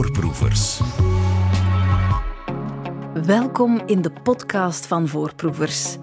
Voorproevers. 0.00 0.80
Welkom 3.24 3.82
in 3.86 4.02
de 4.02 4.12
podcast 4.22 4.86
van 4.86 5.08
Voorproevers. 5.08 5.96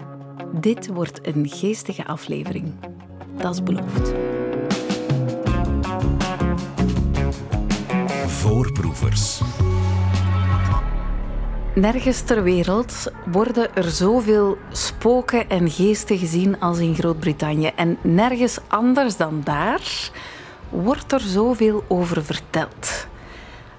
Dit 0.52 0.86
wordt 0.86 1.26
een 1.26 1.48
geestige 1.48 2.06
aflevering. 2.06 2.74
Dat 3.36 3.54
is 3.54 3.62
beloofd. 3.62 4.12
Voorproevers. 8.26 9.40
Nergens 11.74 12.20
ter 12.20 12.42
wereld 12.42 13.12
worden 13.26 13.74
er 13.74 13.90
zoveel 13.90 14.58
spoken 14.72 15.48
en 15.48 15.70
geesten 15.70 16.18
gezien 16.18 16.60
als 16.60 16.78
in 16.78 16.94
Groot-Brittannië. 16.94 17.70
En 17.76 17.98
nergens 18.02 18.58
anders 18.68 19.16
dan 19.16 19.40
daar 19.44 20.10
wordt 20.68 21.12
er 21.12 21.20
zoveel 21.20 21.84
over 21.88 22.24
verteld. 22.24 23.07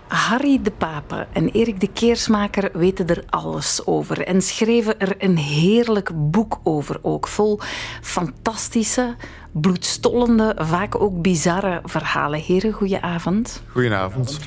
Harry 0.10 0.60
de 0.62 0.72
Pape 0.72 1.28
en 1.34 1.50
Erik 1.50 1.80
de 1.80 1.88
Keersmaker 1.88 2.70
weten 2.74 3.08
er 3.08 3.24
alles 3.30 3.86
over 3.86 4.22
en 4.22 4.42
schreven 4.42 5.00
er 5.00 5.16
een 5.18 5.38
heerlijk 5.38 6.12
boek 6.32 6.60
over 6.64 7.00
ook, 7.02 7.28
vol 7.28 7.60
fantastische, 8.02 9.16
bloedstollende, 9.52 10.56
vaak 10.58 11.02
ook 11.02 11.22
bizarre 11.22 11.82
verhalen. 11.84 12.40
Heren, 12.40 12.72
goedenavond. 12.72 13.62
Goedenavond. 13.68 14.40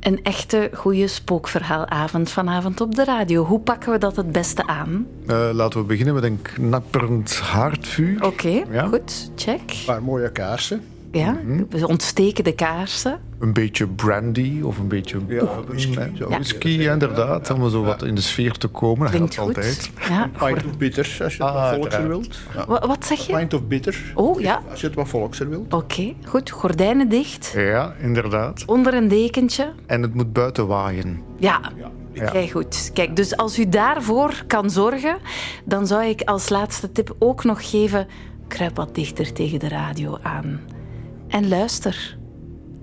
Een 0.00 0.22
echte 0.22 0.70
goede 0.74 1.06
spookverhaalavond 1.06 2.30
vanavond 2.30 2.80
op 2.80 2.94
de 2.94 3.04
radio. 3.04 3.44
Hoe 3.44 3.60
pakken 3.60 3.92
we 3.92 3.98
dat 3.98 4.16
het 4.16 4.32
beste 4.32 4.66
aan? 4.66 5.06
Uh, 5.26 5.50
laten 5.52 5.80
we 5.80 5.86
beginnen 5.86 6.14
met 6.14 6.24
een 6.24 6.42
knapperend 6.42 7.34
haardvuur. 7.38 8.24
Oké, 8.24 8.62
ja. 8.70 8.86
goed, 8.86 9.30
check. 9.36 9.60
Een 9.60 9.84
paar 9.86 10.02
mooie 10.02 10.32
kaarsen. 10.32 10.91
Ja, 11.12 11.36
we 11.70 11.86
ontsteken 11.88 12.44
de 12.44 12.52
kaarsen. 12.54 13.20
Een 13.38 13.52
beetje 13.52 13.86
brandy 13.86 14.60
of 14.62 14.78
een 14.78 14.88
beetje 14.88 15.18
ja, 15.28 15.44
whisky. 15.66 15.98
Ja, 16.14 16.28
whisky, 16.28 16.68
ja. 16.68 16.92
inderdaad. 16.92 17.50
Om 17.50 17.70
zo 17.70 17.82
wat 17.82 18.02
in 18.02 18.14
de 18.14 18.20
sfeer 18.20 18.52
te 18.52 18.68
komen. 18.68 19.08
Klinkt 19.10 19.36
dat 19.36 19.44
goed. 19.46 19.56
altijd. 19.56 19.90
Ja. 20.08 20.22
Een 20.24 20.54
pint 20.54 20.64
of 20.66 20.76
bitter, 20.78 21.04
als 21.22 21.36
je 21.36 21.42
het 21.44 21.52
Ah, 21.52 21.62
wat 21.70 21.74
volkser 21.74 22.08
wilt. 22.08 22.38
Wa- 22.66 22.86
Wat 22.86 23.06
zeg 23.06 23.26
je? 23.26 23.32
Pint 23.36 23.54
of 23.54 23.62
bitter, 23.66 24.12
Oh 24.14 24.40
ja, 24.40 24.62
als 24.70 24.80
je 24.80 24.86
het 24.86 24.96
wat 24.96 25.08
volkser 25.08 25.48
wilt. 25.48 25.74
oké, 25.74 26.12
goed. 26.24 26.50
Gordijnen 26.50 27.08
dicht, 27.08 27.52
Ja, 27.56 27.94
inderdaad. 28.00 28.64
onder 28.66 28.94
een 28.94 29.08
dekentje. 29.08 29.72
En 29.86 30.02
het 30.02 30.14
moet 30.14 30.32
buiten 30.32 30.66
waaien. 30.66 31.20
Ja, 31.38 31.60
Ja. 32.14 32.30
Kijk 32.30 32.50
goed. 32.50 32.90
Kijk, 32.94 33.16
dus 33.16 33.36
als 33.36 33.58
u 33.58 33.68
daarvoor 33.68 34.42
kan 34.46 34.70
zorgen, 34.70 35.16
dan 35.64 35.86
zou 35.86 36.04
ik 36.04 36.22
als 36.22 36.48
laatste 36.48 36.92
tip 36.92 37.16
ook 37.18 37.44
nog 37.44 37.70
geven: 37.70 38.06
kruip 38.48 38.76
wat 38.76 38.94
dichter 38.94 39.32
tegen 39.32 39.58
de 39.58 39.68
radio 39.68 40.18
aan. 40.22 40.60
En 41.32 41.48
luister, 41.48 42.16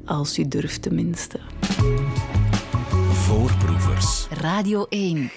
als 0.05 0.39
u 0.39 0.47
durft 0.47 0.81
tenminste. 0.81 1.39
Voorproevers. 3.11 4.28
Radio 4.41 4.86
1. 4.89 5.31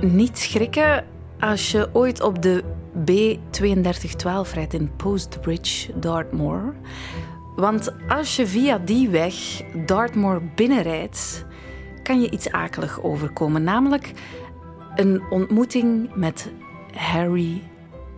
Niet 0.00 0.38
schrikken 0.38 1.04
als 1.40 1.70
je 1.70 1.88
ooit 1.92 2.20
op 2.22 2.42
de 2.42 2.64
B3212 3.10 4.52
rijdt 4.54 4.74
in 4.74 4.96
Postbridge, 4.96 5.98
Dartmoor. 5.98 6.74
Want 7.56 7.92
als 8.08 8.36
je 8.36 8.46
via 8.46 8.78
die 8.78 9.08
weg 9.08 9.62
Dartmoor 9.86 10.42
binnenrijdt, 10.54 11.44
kan 12.02 12.20
je 12.20 12.30
iets 12.30 12.50
akelig 12.50 13.02
overkomen. 13.02 13.62
Namelijk 13.62 14.12
een 14.94 15.22
ontmoeting 15.30 16.14
met 16.14 16.52
Harry 16.92 17.62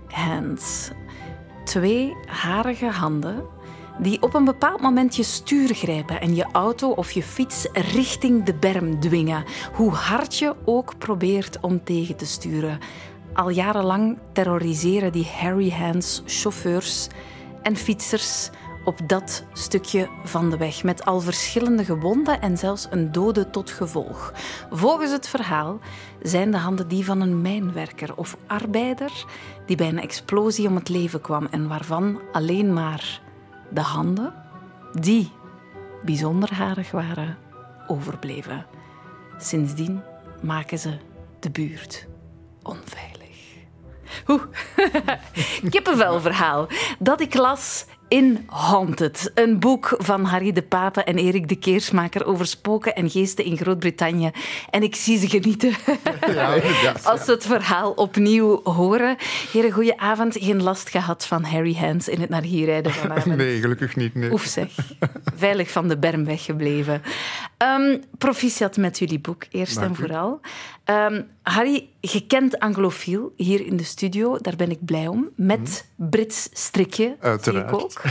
Hands. 0.07 0.91
Twee 1.69 2.17
harige 2.27 2.87
handen 2.87 3.45
die 3.99 4.23
op 4.23 4.35
een 4.35 4.45
bepaald 4.45 4.81
moment 4.81 5.17
je 5.17 5.23
stuur 5.23 5.75
grijpen 5.75 6.21
en 6.21 6.35
je 6.35 6.47
auto 6.53 6.91
of 6.91 7.11
je 7.11 7.23
fiets 7.23 7.67
richting 7.73 8.45
de 8.45 8.55
berm 8.55 9.01
dwingen. 9.01 9.45
Hoe 9.73 9.93
hard 9.93 10.39
je 10.39 10.55
ook 10.65 10.99
probeert 10.99 11.61
om 11.61 11.85
tegen 11.85 12.17
te 12.17 12.27
sturen. 12.27 12.79
Al 13.33 13.49
jarenlang 13.49 14.19
terroriseren 14.33 15.13
die 15.13 15.27
Harry 15.39 15.71
Hands 15.71 16.23
chauffeurs 16.27 17.07
en 17.63 17.77
fietsers 17.77 18.51
op 18.89 19.09
dat 19.09 19.45
stukje 19.53 20.09
van 20.25 20.51
de 20.51 20.57
weg, 20.57 20.85
met 20.85 21.05
al 21.05 21.21
verschillende 21.21 21.85
gewonden 21.85 22.41
en 22.41 22.59
zelfs 22.59 22.87
een 22.91 23.13
dode 23.13 23.51
tot 23.51 23.71
gevolg. 23.71 24.33
Volgens 24.71 25.11
het 25.11 25.29
verhaal 25.29 25.79
zijn 26.23 26.51
de 26.51 26.57
handen 26.57 26.89
die 26.89 27.05
van 27.05 27.21
een 27.21 27.43
mijnwerker 27.43 28.17
of 28.17 28.37
arbeider 28.47 29.25
die 29.67 29.77
bij 29.77 29.89
een 29.89 30.01
explosie 30.01 30.69
om 30.69 30.75
het 30.75 30.89
leven 30.89 31.21
kwam 31.21 31.47
en 31.51 31.69
waarvan 31.69 32.21
alleen 32.33 32.73
maar 32.73 33.21
de 33.71 33.81
handen, 33.81 34.35
die 34.93 35.33
bijzonder 36.05 36.55
harig 36.55 36.91
waren, 36.91 37.39
overbleven. 37.87 38.67
Sindsdien 39.39 40.03
maken 40.43 40.79
ze 40.79 40.99
de 41.41 41.51
buurt 41.51 42.07
onveilig. 42.63 43.57
Oeh, 44.29 44.43
kippenvelverhaal 45.71 46.67
dat 46.99 47.21
ik 47.21 47.35
las 47.35 47.87
in 48.09 48.47
Haunted, 48.47 49.31
een 49.35 49.59
boek 49.59 49.95
van 49.99 50.25
Harry 50.25 50.53
de 50.53 50.63
Pape 50.63 51.03
en 51.03 51.19
Erik 51.19 51.49
de 51.49 51.57
Keersmaker 51.57 52.27
over 52.27 52.47
spoken 52.47 52.95
en 52.95 53.11
geesten 53.11 53.45
in 53.45 53.57
Groot-Brittannië. 53.57 54.31
En 54.71 54.83
ik 54.83 54.97
zie 54.97 55.19
ze 55.19 55.29
genieten 55.29 55.75
als 57.03 57.25
ze 57.25 57.31
het 57.31 57.47
verhaal 57.47 57.93
opnieuw 57.93 58.61
horen. 58.63 59.17
Heren, 59.53 59.71
goeie 59.71 60.01
avond. 60.01 60.37
Geen 60.41 60.63
last 60.63 60.89
gehad 60.91 61.27
van 61.27 61.45
Harry 61.45 61.75
Hands 61.75 62.09
in 62.09 62.21
het 62.21 62.31
naar 62.31 62.43
hier 62.43 62.67
rijden 62.67 62.93
vanavond. 62.93 63.37
Nee, 63.49 63.61
gelukkig 63.61 63.97
niet. 63.97 64.15
Nee. 64.15 64.33
Oef 64.33 64.45
zeg. 64.45 64.69
Veilig 65.37 65.71
van 65.71 65.89
de 65.89 65.99
berm 65.99 66.25
weggebleven. 66.25 67.03
Ehm 67.59 67.97
proficiat 68.19 68.77
met 68.77 68.99
jullie 68.99 69.19
boek, 69.21 69.47
eerst 69.51 69.77
en 69.77 69.95
vooral. 69.95 70.41
Ehm, 70.85 71.23
Harry, 71.43 71.89
gekend 72.01 72.59
anglofiel 72.59 73.33
hier 73.37 73.67
in 73.67 73.77
de 73.77 73.85
studio. 73.85 74.39
Daar 74.39 74.57
ben 74.57 74.71
ik 74.71 74.85
blij 74.85 75.07
om. 75.07 75.29
Met 75.37 75.87
Brits 75.97 76.49
strikje, 76.53 77.05
zie 77.05 77.13
ik 77.15 77.23
Uiteraard. 77.25 77.73
ook. 77.73 78.03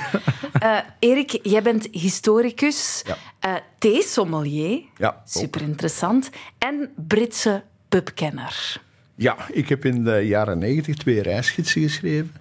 Eh, 0.59 0.78
Erik, 1.00 1.40
jij 1.44 1.62
bent 1.62 1.88
historicus, 1.91 3.03
Ja. 3.06 3.18
eh, 3.40 3.56
theesommelier, 3.80 4.81
Ja, 4.97 5.22
super 5.25 5.62
interessant, 5.62 6.29
en 6.58 6.90
Britse 7.08 7.64
pubkenner. 7.90 8.81
Ja, 9.16 9.35
ik 9.52 9.69
heb 9.69 9.85
in 9.85 10.03
de 10.03 10.19
jaren 10.19 10.58
negentig 10.58 10.96
twee 10.96 11.22
reisgidsen 11.22 11.81
geschreven. 11.81 12.31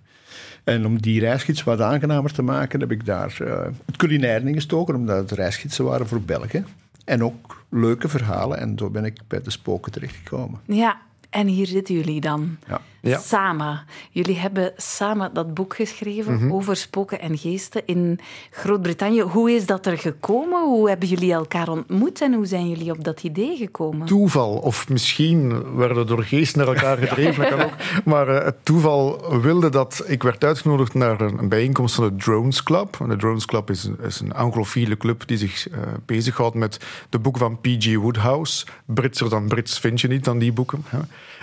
En 0.65 0.87
om 0.87 1.01
die 1.01 1.21
reisgids 1.21 1.63
wat 1.65 1.81
aangenamer 1.81 2.33
te 2.33 2.43
maken, 2.43 2.81
heb 2.81 2.91
ik 2.91 3.07
daar 3.07 3.37
eh, 3.41 3.67
het 3.87 3.97
culinair 3.97 4.47
in 4.47 4.55
gestoken, 4.55 4.95
omdat 4.95 5.17
het 5.31 5.39
reisgidsen 5.39 5.85
waren 5.85 6.07
voor 6.09 6.21
België. 6.21 6.65
En 7.07 7.23
ook 7.25 7.65
leuke 7.69 8.09
verhalen. 8.09 8.59
En 8.59 8.79
zo 8.79 8.91
ben 8.91 9.05
ik 9.05 9.21
bij 9.29 9.43
de 9.43 9.51
spoken 9.51 9.93
terechtgekomen. 9.93 10.61
Ja, 10.67 11.01
en 11.31 11.47
hier 11.47 11.67
zitten 11.67 11.95
jullie 11.95 12.21
dan. 12.21 12.57
Ja. 12.67 12.81
Ja. 13.07 13.19
Samen. 13.19 13.81
Jullie 14.11 14.39
hebben 14.39 14.73
samen 14.77 15.35
dat 15.35 15.55
boek 15.55 15.75
geschreven 15.77 16.35
Mhm. 16.35 16.53
over 16.53 16.77
spoken 16.77 17.21
en 17.21 17.39
geesten 17.39 17.83
in 17.87 18.19
Groot-Brittannië. 18.51 19.21
Hoe 19.21 19.51
is 19.51 19.67
dat 19.67 19.87
er 19.87 19.99
gekomen? 19.99 20.65
Hoe 20.65 20.89
hebben 20.89 21.09
jullie 21.09 21.33
elkaar 21.33 21.69
ontmoet 21.69 22.21
en 22.21 22.35
hoe 22.35 22.47
zijn 22.47 22.69
jullie 22.69 22.91
op 22.93 23.05
dat 23.05 23.23
idee 23.23 23.57
gekomen? 23.57 24.07
Toeval, 24.07 24.51
of 24.57 24.89
misschien 24.89 25.75
werden 25.77 25.97
we 25.97 26.05
door 26.05 26.23
geest 26.23 26.57
naar 26.57 26.67
elkaar 26.67 26.97
gedreven, 27.07 27.43
dat 27.43 27.49
kan 27.59 27.63
ook. 27.67 27.75
Maar 28.05 28.29
eh, 28.29 28.45
het 28.45 28.57
toeval 28.65 29.25
wilde 29.41 29.69
dat 29.69 30.05
ik 30.07 30.23
werd 30.23 30.45
uitgenodigd 30.45 30.95
naar 30.95 31.21
een, 31.21 31.39
een 31.39 31.49
bijeenkomst 31.49 31.95
van 31.95 32.05
de 32.09 32.17
Drones 32.17 32.63
Club. 32.63 32.97
En 33.01 33.09
de 33.09 33.17
Drones 33.17 33.45
Club 33.45 33.71
is 33.71 33.85
een, 33.85 33.97
is 34.03 34.21
een 34.21 34.33
anglofiele 34.35 34.97
club 34.97 35.23
die 35.27 35.39
zich 35.39 35.69
eh, 35.69 35.79
bezighoudt 36.07 36.55
met 36.55 36.81
de 37.11 37.19
boeken 37.19 37.41
van 37.41 37.61
P.G. 37.61 37.95
Woodhouse. 37.97 38.67
Britser 38.85 39.29
dan 39.31 39.49
Brits 39.49 39.79
vind 39.79 40.01
je 40.01 40.09
niet 40.09 40.25
dan 40.25 40.39
die 40.39 40.53
boeken. 40.53 40.85
Hè. 40.89 40.99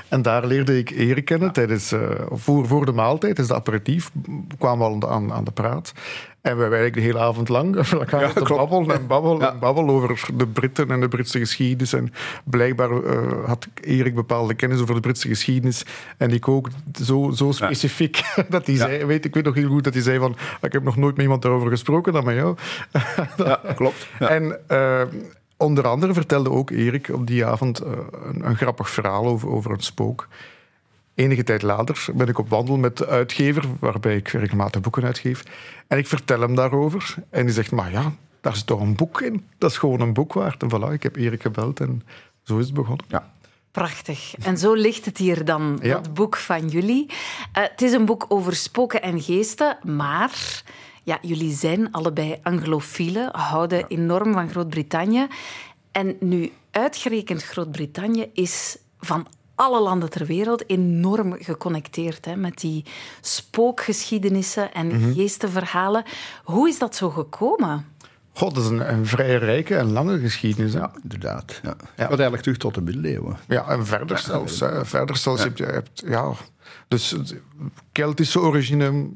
En 0.08 0.22
daar 0.22 0.46
leerde 0.46 0.78
ik 0.78 0.90
Erik 0.90 1.26
kennen 1.26 1.53
tijdens, 1.54 1.92
eh, 1.92 2.10
voor, 2.32 2.68
voor 2.68 2.86
de 2.86 2.92
maaltijd, 2.92 3.20
tijdens 3.22 3.48
de 3.48 3.54
aperitief, 3.54 4.12
kwamen 4.58 5.00
we 5.00 5.06
al 5.06 5.12
aan 5.12 5.28
de, 5.28 5.34
aan, 5.34 5.44
de 5.44 5.52
praat. 5.52 5.94
En 6.42 6.56
we 6.56 6.62
eigenlijk 6.62 6.94
de 6.94 7.02
hele 7.02 7.20
avond 7.20 7.50
lang 7.50 7.76
met 7.76 7.92
elkaar 8.02 8.22
Ja, 8.22 8.30
te 8.34 8.54
babbelen 8.54 8.96
en 8.96 9.08
babbelen 9.08 9.40
Ja. 9.40 9.52
en 9.52 9.60
babbelen 9.60 9.96
over 9.96 10.30
de 10.34 10.48
Britten 10.48 10.92
en 10.92 11.00
de 11.00 11.08
Britse 11.08 11.40
geschiedenis. 11.40 11.94
En 11.94 12.14
blijkbaar 12.44 12.92
eh, 12.92 13.46
had 13.46 13.68
Erik 13.82 14.16
bepaalde 14.16 14.54
kennis 14.54 14.82
over 14.82 14.96
de 14.96 15.02
Britse 15.02 15.28
geschiedenis. 15.28 15.86
En 16.18 16.32
ik 16.32 16.48
ook 16.48 16.70
zo, 17.02 17.32
zo 17.32 17.52
specifiek 17.52 18.22
dat 18.50 18.66
hij 18.66 18.76
zei, 18.76 19.06
weet, 19.06 19.26
ik 19.26 19.34
weet 19.34 19.44
nog 19.44 19.56
heel 19.56 19.70
goed 19.70 19.84
dat 19.84 19.94
hij 19.94 20.04
zei 20.04 20.20
van, 20.20 20.36
ik 20.62 20.74
heb 20.74 20.84
nog 20.84 20.98
nooit 20.98 21.14
met 21.16 21.24
iemand 21.24 21.42
daarover 21.42 21.70
gesproken 21.70 22.14
dan 22.14 22.26
met 22.26 22.36
jou. 22.36 22.56
Ja, 23.38 23.60
klopt. 23.76 24.08
En 24.20 24.60
eh, 24.68 25.02
onder 25.58 25.88
andere 25.88 26.14
vertelde 26.14 26.50
ook 26.50 26.70
Erik 26.70 27.10
op 27.14 27.28
die 27.28 27.46
avond 27.46 27.82
een, 28.24 28.46
een 28.48 28.56
grappig 28.56 28.90
verhaal 28.90 29.26
over, 29.26 29.50
over 29.50 29.72
een 29.72 29.80
spook. 29.82 30.28
Enige 31.16 31.44
tijd 31.44 31.62
later 31.62 32.06
ben 32.14 32.28
ik 32.28 32.38
op 32.38 32.50
wandel 32.50 32.78
met 32.78 32.98
de 32.98 33.08
uitgever, 33.08 33.64
waarbij 33.80 34.16
ik 34.16 34.28
regelmatig 34.28 34.82
boeken 34.82 35.04
uitgeef. 35.04 35.44
En 35.88 35.98
ik 35.98 36.08
vertel 36.08 36.40
hem 36.40 36.56
daarover. 36.56 37.16
En 37.30 37.46
die 37.46 37.54
zegt, 37.54 37.72
maar 37.72 37.92
ja, 37.92 38.14
daar 38.42 38.56
zit 38.56 38.66
toch 38.66 38.80
een 38.82 38.96
boek 38.96 39.22
in? 39.22 39.46
Dat 39.58 39.72
is 39.72 39.78
gewoon 39.78 40.02
een 40.02 40.14
boek 40.14 40.34
waard. 40.34 40.64
En 40.64 40.70
voilà, 40.70 40.94
ik 40.94 41.04
heb 41.04 41.16
Erik 41.16 41.42
gebeld 41.42 41.80
en 41.80 42.02
zo 42.44 42.58
is 42.58 42.66
het 42.66 42.74
begonnen. 42.74 43.06
Ja. 43.08 43.32
Prachtig. 43.72 44.36
En 44.40 44.58
zo 44.58 44.74
ligt 44.74 45.06
het 45.06 45.18
hier 45.18 45.46
dan, 45.46 45.80
Ja. 45.82 45.94
dat 45.94 46.14
boek 46.14 46.38
van 46.38 46.68
jullie. 46.68 47.06
Eh, 47.52 47.64
het 47.64 47.82
is 47.82 47.92
een 47.92 48.06
boek 48.06 48.26
over 48.28 48.56
spoken 48.56 49.02
en 49.02 49.22
geesten, 49.22 49.78
maar 49.84 50.62
Ja, 51.06 51.18
jullie 51.22 51.54
zijn 51.54 51.92
allebei 51.92 52.40
anglofielen, 52.44 53.30
houden 53.36 53.86
enorm 53.88 54.34
van 54.34 54.50
Groot-Brittannië. 54.50 55.28
En 55.92 56.16
nu, 56.20 56.52
uitgerekend 56.72 57.44
Groot-Brittannië 57.44 58.30
is 58.34 58.78
van 59.00 59.28
alle 59.56 59.82
landen 59.82 60.10
ter 60.10 60.26
wereld 60.26 60.70
enorm 60.70 61.36
geconnecteerd 61.40 62.26
hè, 62.26 62.36
met 62.36 62.60
die 62.60 62.86
spookgeschiedenissen 63.22 64.74
en 64.74 64.88
Mhm. 64.88 65.14
geestenverhalen. 65.14 66.04
Hoe 66.44 66.70
is 66.70 66.80
dat 66.80 66.96
zo 66.96 67.10
gekomen? 67.10 67.86
God, 68.36 68.56
dat 68.56 68.64
is 68.64 68.70
een, 68.70 68.94
een 68.94 69.06
vrij 69.06 69.36
rijke 69.38 69.76
en 69.76 69.92
lange 69.92 70.20
geschiedenis. 70.20 70.74
Hè? 70.74 70.80
Ja, 70.80 70.92
inderdaad. 71.04 71.60
Ja. 71.64 71.70
Het 71.70 71.80
gaat 71.96 72.10
eigenlijk 72.10 72.42
terug 72.42 72.58
tot 72.58 72.74
de 72.74 72.82
middeleeuwen. 72.82 73.38
Ja, 73.48 73.68
en 73.68 73.86
verder 73.86 74.18
zelfs. 74.18 74.60
Hè. 74.60 74.86
Verder 74.86 75.18
zelfs. 75.18 75.44
Hebt, 75.44 75.58
je 75.58 75.66
hebt- 75.66 76.04
ja, 76.06 76.32
dus 76.88 77.16
Keltische 77.92 78.40
origine, 78.40 79.08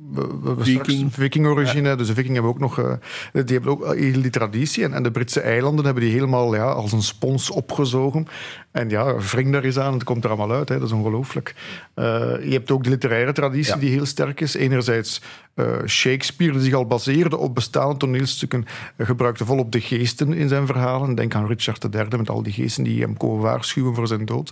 Viking. 0.57 0.85
straks 0.85 1.15
Viking-origine. 1.15 1.95
Dus 1.95 2.07
de 2.07 2.13
Vikingen 2.13 2.33
hebben 2.33 2.51
ook 2.51 2.59
nog, 2.59 2.79
eh, 2.79 2.91
die 3.31 3.55
hebben 3.55 3.71
ook 3.71 3.95
heel 3.95 4.21
die 4.21 4.31
traditie. 4.31 4.83
En, 4.83 4.93
en 4.93 5.03
de 5.03 5.11
Britse 5.11 5.41
eilanden 5.41 5.85
hebben 5.85 6.03
die 6.03 6.11
helemaal 6.11 6.55
ja, 6.55 6.65
als 6.71 6.91
een 6.91 7.01
spons 7.01 7.49
opgezogen. 7.49 8.27
En 8.71 8.89
ja, 8.89 9.15
wring 9.15 9.51
daar 9.51 9.63
eens 9.63 9.79
aan, 9.79 9.93
het 9.93 10.03
komt 10.03 10.23
er 10.23 10.29
allemaal 10.29 10.57
uit. 10.57 10.69
Hè. 10.69 10.77
Dat 10.79 10.87
is 10.87 10.93
ongelooflijk. 10.93 11.55
Eh, 11.93 12.05
je 12.43 12.51
hebt 12.51 12.71
ook 12.71 12.83
de 12.83 12.89
literaire 12.89 13.31
traditie 13.31 13.73
Ja. 13.73 13.79
die 13.79 13.89
heel 13.89 14.05
sterk 14.05 14.41
is. 14.41 14.53
Enerzijds 14.53 15.21
eh, 15.53 15.65
Shakespeare, 15.85 16.53
die 16.53 16.61
zich 16.61 16.73
al 16.73 16.85
baseerde 16.85 17.37
op 17.37 17.55
bestaande 17.55 17.97
toneelstukken, 17.97 18.65
eh, 18.95 19.05
gebruikte 19.05 19.45
volop 19.45 19.71
de 19.71 19.81
geesten 19.81 20.33
in 20.33 20.47
zijn 20.47 20.65
verhalen. 20.65 21.15
Denk 21.15 21.35
aan 21.35 21.47
Richard 21.47 21.95
III 21.95 22.17
met 22.17 22.29
al 22.29 22.43
die 22.43 22.53
geesten 22.53 22.83
die 22.83 23.01
hem 23.01 23.17
komen 23.17 23.41
waarschuwen 23.41 23.95
voor 23.95 24.07
zijn 24.07 24.25
dood. 24.25 24.49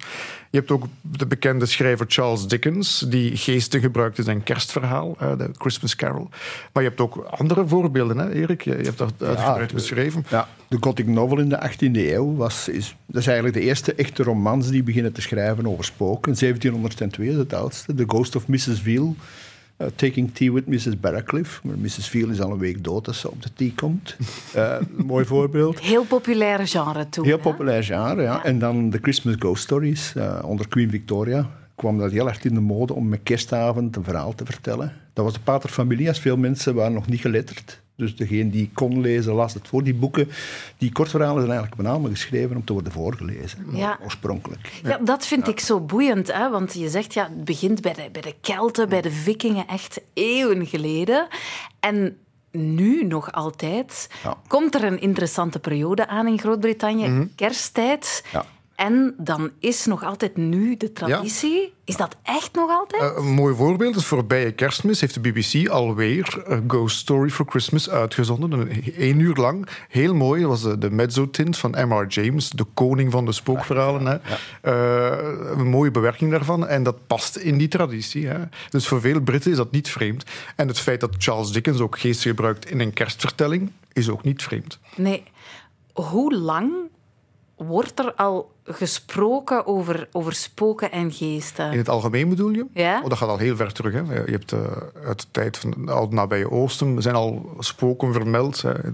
Je 0.50 0.58
hebt 0.58 0.72
ook 0.72 0.86
de 1.02 1.26
bekende 1.28 1.66
schrijver 1.66 2.06
Charles 2.10 2.48
Dickens, 2.48 3.06
die 3.10 3.38
geesten 3.38 3.82
gebruikt 3.86 4.18
in 4.18 4.24
zijn 4.24 4.44
kerstverhaal, 4.44 5.16
eh, 5.20 5.38
de 5.38 5.50
Christmas 5.58 5.96
Carol. 5.96 6.30
Maar 6.74 6.84
je 6.84 6.90
hebt 6.90 7.02
ook 7.02 7.16
andere 7.30 7.68
voorbeelden, 7.68 8.18
hè, 8.18 8.32
Erik? 8.34 8.62
Je 8.62 8.78
je 8.78 8.84
hebt 8.84 8.98
dat 8.98 9.14
uitgebreid 9.20 9.70
de- 9.70 9.76
beschreven. 9.76 10.26
Ja, 10.30 10.48
de 10.68 10.78
gothic 10.80 11.08
novel 11.08 11.40
in 11.40 11.50
de 11.50 11.60
18e 11.60 12.14
eeuw 12.14 12.36
was, 12.36 12.68
is, 12.70 12.96
dat 13.06 13.22
is 13.22 13.28
eigenlijk 13.28 13.58
de 13.58 13.64
eerste 13.64 13.94
echte 13.94 14.24
romans 14.24 14.70
die 14.70 14.84
beginnen 14.84 15.12
te 15.14 15.22
schrijven 15.22 15.68
over 15.68 15.84
spoken. 15.84 16.36
1702 16.36 17.28
is 17.30 17.36
het 17.36 17.54
oudste, 17.54 17.94
The 17.94 18.04
Ghost 18.08 18.36
of 18.36 18.48
Mrs. 18.48 18.80
Veal. 18.82 19.16
eh, 19.78 19.88
taking 19.96 20.30
tea 20.34 20.52
with 20.52 20.68
Mrs. 20.68 21.00
Barracliff. 21.00 21.60
Maar 21.64 21.78
Mrs. 21.78 22.08
Veal 22.08 22.30
is 22.30 22.42
al 22.42 22.52
een 22.52 22.58
week 22.58 22.84
dood 22.84 23.08
als 23.08 23.20
ze 23.20 23.32
op 23.32 23.42
de 23.44 23.50
thee 23.54 23.74
komt. 23.76 24.16
Eh, 24.54 24.78
mooi 25.14 25.26
voorbeeld. 25.26 25.80
Heel 25.80 26.04
populair 26.04 26.68
genre 26.68 27.10
toen. 27.10 27.26
Heel 27.26 27.36
hè? 27.38 27.42
populair 27.42 27.84
genre, 27.84 28.22
ja. 28.22 28.44
En 28.44 28.60
dan 28.60 28.90
de 28.90 29.00
Christmas 29.02 29.36
Ghost 29.40 29.64
Stories 29.64 30.14
onder 30.44 30.68
Queen 30.68 30.90
Victoria. 30.90 31.50
Kwam 31.76 31.98
dat 31.98 32.12
heel 32.12 32.28
erg 32.28 32.44
in 32.44 32.54
de 32.54 32.60
mode 32.60 32.94
om 32.94 33.08
met 33.10 33.20
kerstavond 33.24 33.96
een 33.96 34.04
verhaal 34.04 34.36
te 34.36 34.46
vertellen. 34.46 34.94
Dat 35.14 35.24
was 35.26 35.34
de 35.34 35.40
pater 35.40 35.70
familias. 35.70 36.20
Veel 36.20 36.38
mensen 36.38 36.76
waren 36.76 36.94
nog 36.94 37.08
niet 37.08 37.22
geletterd. 37.22 37.84
Dus 37.98 38.16
degene 38.16 38.50
die 38.50 38.70
kon 38.74 39.02
lezen, 39.02 39.34
las 39.34 39.54
het 39.54 39.68
voor. 39.68 39.84
Die 39.84 39.94
boeken, 39.94 40.30
die 40.78 40.92
kortverhalen 40.92 41.42
zijn 41.42 41.52
eigenlijk 41.52 41.82
met 41.82 41.92
name 41.92 42.10
geschreven 42.10 42.56
om 42.56 42.64
te 42.66 42.74
worden 42.74 42.92
voorgelezen. 42.92 43.66
Ja. 43.72 44.00
Oorspronkelijk. 44.04 44.72
Ja, 44.84 44.98
dat 44.98 45.26
vind 45.26 45.48
ik 45.48 45.60
zo 45.60 45.80
boeiend, 45.80 46.34
hè? 46.34 46.50
want 46.50 46.74
je 46.74 46.90
zegt 46.90 47.14
ja, 47.14 47.24
het 47.24 47.44
begint 47.46 47.82
bij 47.82 47.94
de, 47.94 48.10
bij 48.12 48.22
de 48.22 48.36
Kelten, 48.42 48.90
bij 48.90 49.02
de 49.02 49.12
Vikingen, 49.12 49.68
echt 49.68 50.02
eeuwen 50.14 50.66
geleden. 50.66 51.28
En 51.80 52.18
nu 52.52 53.04
nog 53.04 53.32
altijd 53.32 54.10
Ja. 54.24 54.38
komt 54.48 54.76
er 54.76 54.84
een 54.84 55.02
interessante 55.02 55.60
periode 55.60 56.08
aan 56.08 56.28
in 56.28 56.40
Groot-Brittannië, 56.40 57.30
kersttijd. 57.36 58.24
Ja. 58.32 58.46
En 58.76 59.14
dan 59.18 59.52
is 59.60 59.86
nog 59.86 60.04
altijd 60.04 60.38
nu 60.38 60.78
de 60.78 60.94
traditie. 60.94 61.74
Is 61.84 61.98
dat 61.98 62.16
echt 62.24 62.56
nog 62.56 62.70
altijd? 62.70 63.02
Eh, 63.02 63.18
een 63.18 63.34
mooi 63.34 63.56
voorbeeld 63.56 63.96
is 63.96 64.06
voorbije 64.06 64.52
kerstmis 64.52 65.02
heeft 65.02 65.14
de 65.14 65.20
BBC 65.20 65.70
alweer 65.70 66.44
A 66.52 66.62
Ghost 66.68 66.98
Story 66.98 67.30
for 67.30 67.46
Christmas 67.50 67.90
uitgezonden. 67.90 68.52
Een, 68.52 68.94
één 68.98 69.20
uur 69.20 69.36
lang. 69.36 69.68
Heel 69.90 70.16
mooi. 70.16 70.42
Dat 70.42 70.50
was 70.50 70.62
de, 70.62 70.78
de 70.78 70.92
mezzotint 70.92 71.58
van 71.58 71.72
M.R. 71.88 72.08
James, 72.08 72.50
de 72.50 72.66
koning 72.74 73.12
van 73.12 73.26
de 73.26 73.32
spookverhalen. 73.32 74.06
Hè. 74.06 74.18
Eh, 74.62 75.58
een 75.58 75.68
mooie 75.68 75.92
bewerking 75.92 76.32
daarvan. 76.32 76.68
En 76.68 76.84
dat 76.84 77.08
past 77.08 77.36
in 77.36 77.58
die 77.58 77.68
traditie. 77.68 78.28
Hè. 78.28 78.40
Dus 78.70 78.88
voor 78.88 79.02
veel 79.02 79.22
Britten 79.22 79.52
is 79.52 79.58
dat 79.58 79.72
niet 79.72 79.90
vreemd. 79.90 80.24
En 80.56 80.68
het 80.68 80.80
feit 80.80 81.00
dat 81.00 81.16
Charles 81.18 81.52
Dickens 81.52 81.80
ook 81.80 82.00
geesten 82.00 82.30
gebruikt 82.30 82.70
in 82.70 82.80
een 82.80 82.94
kerstvertelling 82.94 83.72
is 83.94 84.10
ook 84.10 84.24
niet 84.24 84.44
vreemd. 84.44 84.80
Nee. 84.96 85.24
Hoe 85.94 86.36
lang 86.36 86.74
wordt 87.56 88.00
er 88.00 88.14
al 88.14 88.54
gesproken 88.64 89.66
over, 89.68 90.08
over 90.12 90.34
spoken 90.34 90.92
en 90.92 91.12
geesten? 91.12 91.72
In 91.72 91.78
het 91.78 91.90
algemeen 91.90 92.30
bedoel 92.30 92.50
je? 92.50 92.66
Ja. 92.74 93.02
Oh, 93.04 93.10
dat 93.10 93.18
gaat 93.18 93.30
al 93.30 93.38
heel 93.38 93.56
ver 93.56 93.74
terug. 93.74 93.94
Hè. 93.94 94.14
Je 94.14 94.32
hebt 94.32 94.52
eh, 94.52 94.60
uit 95.06 95.20
de 95.20 95.28
tijd 95.32 95.58
van 95.58 95.70
het 95.70 95.90
oude 95.90 96.16
nabije 96.16 96.52
Oosten 96.52 97.02
zijn 97.02 97.16
al 97.16 97.56
spoken 97.60 98.14
vermeld. 98.14 98.62
Hè. 98.62 98.72
Eh, 98.72 98.92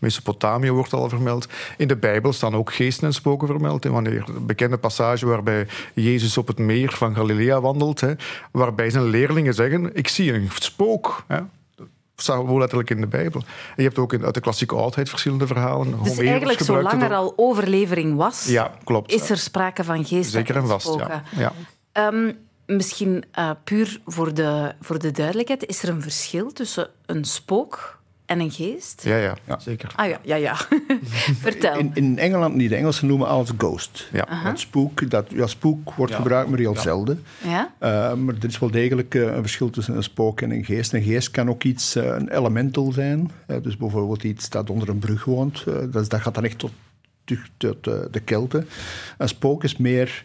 Mesopotamië 0.00 0.70
wordt 0.70 0.92
al 0.92 1.08
vermeld. 1.08 1.48
In 1.76 1.88
de 1.88 1.96
Bijbel 1.96 2.32
staan 2.32 2.56
ook 2.56 2.72
geesten 2.72 3.06
en 3.06 3.14
spoken 3.14 3.46
vermeld. 3.46 3.84
En 3.84 3.92
wanneer 3.92 4.24
een 4.28 4.46
bekende 4.46 4.78
passage 4.78 5.26
waarbij 5.26 5.66
Jezus 5.94 6.38
op 6.38 6.46
het 6.46 6.58
meer 6.58 6.92
van 6.92 7.14
Galilea 7.14 7.60
wandelt, 7.60 8.00
hè, 8.00 8.12
waarbij 8.50 8.90
zijn 8.90 9.04
leerlingen 9.04 9.54
zeggen: 9.54 9.96
Ik 9.96 10.08
zie 10.08 10.32
een 10.32 10.48
spook. 10.54 11.24
Hè. 11.26 11.40
Dat 12.14 12.24
staat 12.24 12.48
letterlijk 12.48 12.90
in 12.90 13.00
de 13.00 13.06
Bijbel. 13.06 13.40
En 13.40 13.46
je 13.76 13.82
hebt 13.82 13.98
ook 13.98 14.12
in, 14.12 14.24
uit 14.24 14.34
de 14.34 14.40
klassieke 14.40 14.74
oudheid 14.74 15.08
verschillende 15.08 15.46
verhalen. 15.46 15.90
dus 15.90 15.96
Homerus 15.98 16.18
eigenlijk, 16.18 16.60
zolang 16.60 17.02
er 17.02 17.14
al 17.14 17.32
overlevering 17.36 18.16
was, 18.16 18.44
Ja, 18.46 18.70
klopt. 18.84 19.12
is 19.12 19.30
er 19.30 19.38
sprake 19.38 19.84
van 19.84 20.04
geesten 20.04 20.32
Zeker 20.32 20.56
en 20.56 20.66
vast, 20.66 20.96
ja. 21.36 21.52
Ehm, 21.92 22.32
misschien 22.66 23.24
eh, 23.32 23.50
puur 23.64 24.00
voor 24.06 24.34
de, 24.34 24.74
voor 24.80 24.98
de 24.98 25.10
duidelijkheid. 25.10 25.66
Is 25.66 25.82
er 25.82 25.88
een 25.88 26.02
verschil 26.02 26.52
tussen 26.52 26.88
een 27.06 27.24
spook 27.24 27.98
en 28.34 28.40
een 28.40 28.50
geest? 28.50 29.04
Ja, 29.04 29.16
ja, 29.16 29.58
zeker. 29.58 29.92
Ah 29.96 30.08
ja, 30.08 30.18
ja, 30.22 30.36
ja. 30.36 30.56
Vertel. 31.46 31.78
In, 31.78 31.90
in 31.94 32.18
Engeland, 32.18 32.54
niet 32.54 32.68
de 32.68 32.76
Engelsen 32.76 33.06
noemen 33.06 33.28
alles 33.28 33.50
ghost. 33.58 34.08
Ja. 34.12 34.42
Dat 34.44 34.58
spook, 34.58 35.10
dat, 35.10 35.26
ja, 35.28 35.46
spook 35.46 35.94
wordt 35.94 36.14
gebruikt, 36.14 36.50
maar 36.50 36.58
heel 36.58 36.76
zelden. 36.76 37.24
Ja? 37.44 37.72
Uh, 37.80 38.14
maar 38.14 38.34
er 38.34 38.48
is 38.48 38.58
wel 38.58 38.70
degelijk 38.70 39.14
uh, 39.14 39.22
een 39.22 39.40
verschil 39.40 39.70
tussen 39.70 39.96
een 39.96 40.02
spook 40.02 40.40
en 40.40 40.50
een 40.50 40.64
geest. 40.64 40.92
Een 40.92 41.02
geest 41.02 41.30
kan 41.30 41.48
ook 41.48 41.64
iets, 41.64 41.96
uh, 41.96 42.04
een 42.04 42.28
elemental 42.28 42.92
zijn. 42.92 43.30
dus 43.62 43.76
bijvoorbeeld 43.76 44.22
iets 44.22 44.48
dat 44.50 44.70
onder 44.70 44.88
een 44.88 44.98
brug 44.98 45.24
woont. 45.24 45.64
dat, 45.64 45.92
dat 45.92 46.20
gaat 46.20 46.34
dan 46.34 46.44
echt 46.44 46.58
tot, 46.58 46.72
tot 47.56 47.84
de 47.84 48.20
Kelten. 48.24 48.68
Een 49.18 49.28
spook 49.28 49.64
is 49.64 49.76
meer 49.76 50.24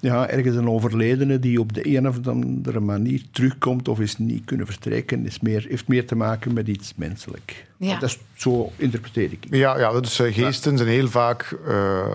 ja, 0.00 0.28
ergens 0.28 0.56
een 0.56 0.70
overledene 0.70 1.38
die 1.38 1.60
op 1.60 1.72
de 1.72 1.96
een 1.96 2.08
of 2.08 2.26
andere 2.26 2.80
manier 2.80 3.22
terugkomt 3.30 3.88
of 3.88 4.00
is 4.00 4.18
niet 4.18 4.44
kunnen 4.44 4.66
vertrekken. 4.66 5.26
Is 5.26 5.40
meer, 5.40 5.66
heeft 5.68 5.88
meer 5.88 6.06
te 6.06 6.16
maken 6.16 6.52
met 6.52 6.68
iets 6.68 6.92
menselijk. 6.96 7.66
Ja. 7.76 7.98
Dat 7.98 8.08
is, 8.08 8.18
zo 8.34 8.72
interpreteer 8.76 9.32
ik. 9.32 9.46
Ja, 9.50 9.78
ja 9.78 10.00
dus 10.00 10.20
uh, 10.20 10.34
geesten 10.34 10.76
zijn 10.76 10.88
heel 10.88 11.08
vaak 11.08 11.58
uh, 11.68 12.06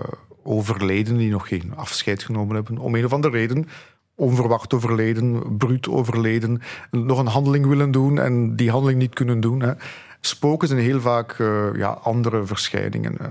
overleden 0.42 1.16
die 1.16 1.30
nog 1.30 1.48
geen 1.48 1.72
afscheid 1.74 2.22
genomen 2.22 2.54
hebben. 2.54 2.78
Om 2.78 2.94
een 2.94 3.04
of 3.04 3.12
andere 3.12 3.36
reden. 3.36 3.68
Onverwacht 4.14 4.74
overleden, 4.74 5.56
bruut 5.56 5.88
overleden. 5.88 6.62
Nog 6.90 7.18
een 7.18 7.26
handeling 7.26 7.66
willen 7.66 7.90
doen 7.90 8.18
en 8.18 8.56
die 8.56 8.70
handeling 8.70 8.98
niet 8.98 9.14
kunnen 9.14 9.40
doen. 9.40 9.62
Hè. 9.62 9.72
Spoken 10.20 10.68
zijn 10.68 10.80
heel 10.80 11.00
vaak 11.00 11.38
uh, 11.38 11.66
ja, 11.74 11.88
andere 11.88 12.46
verschijningen 12.46 13.16
uh, 13.20 13.28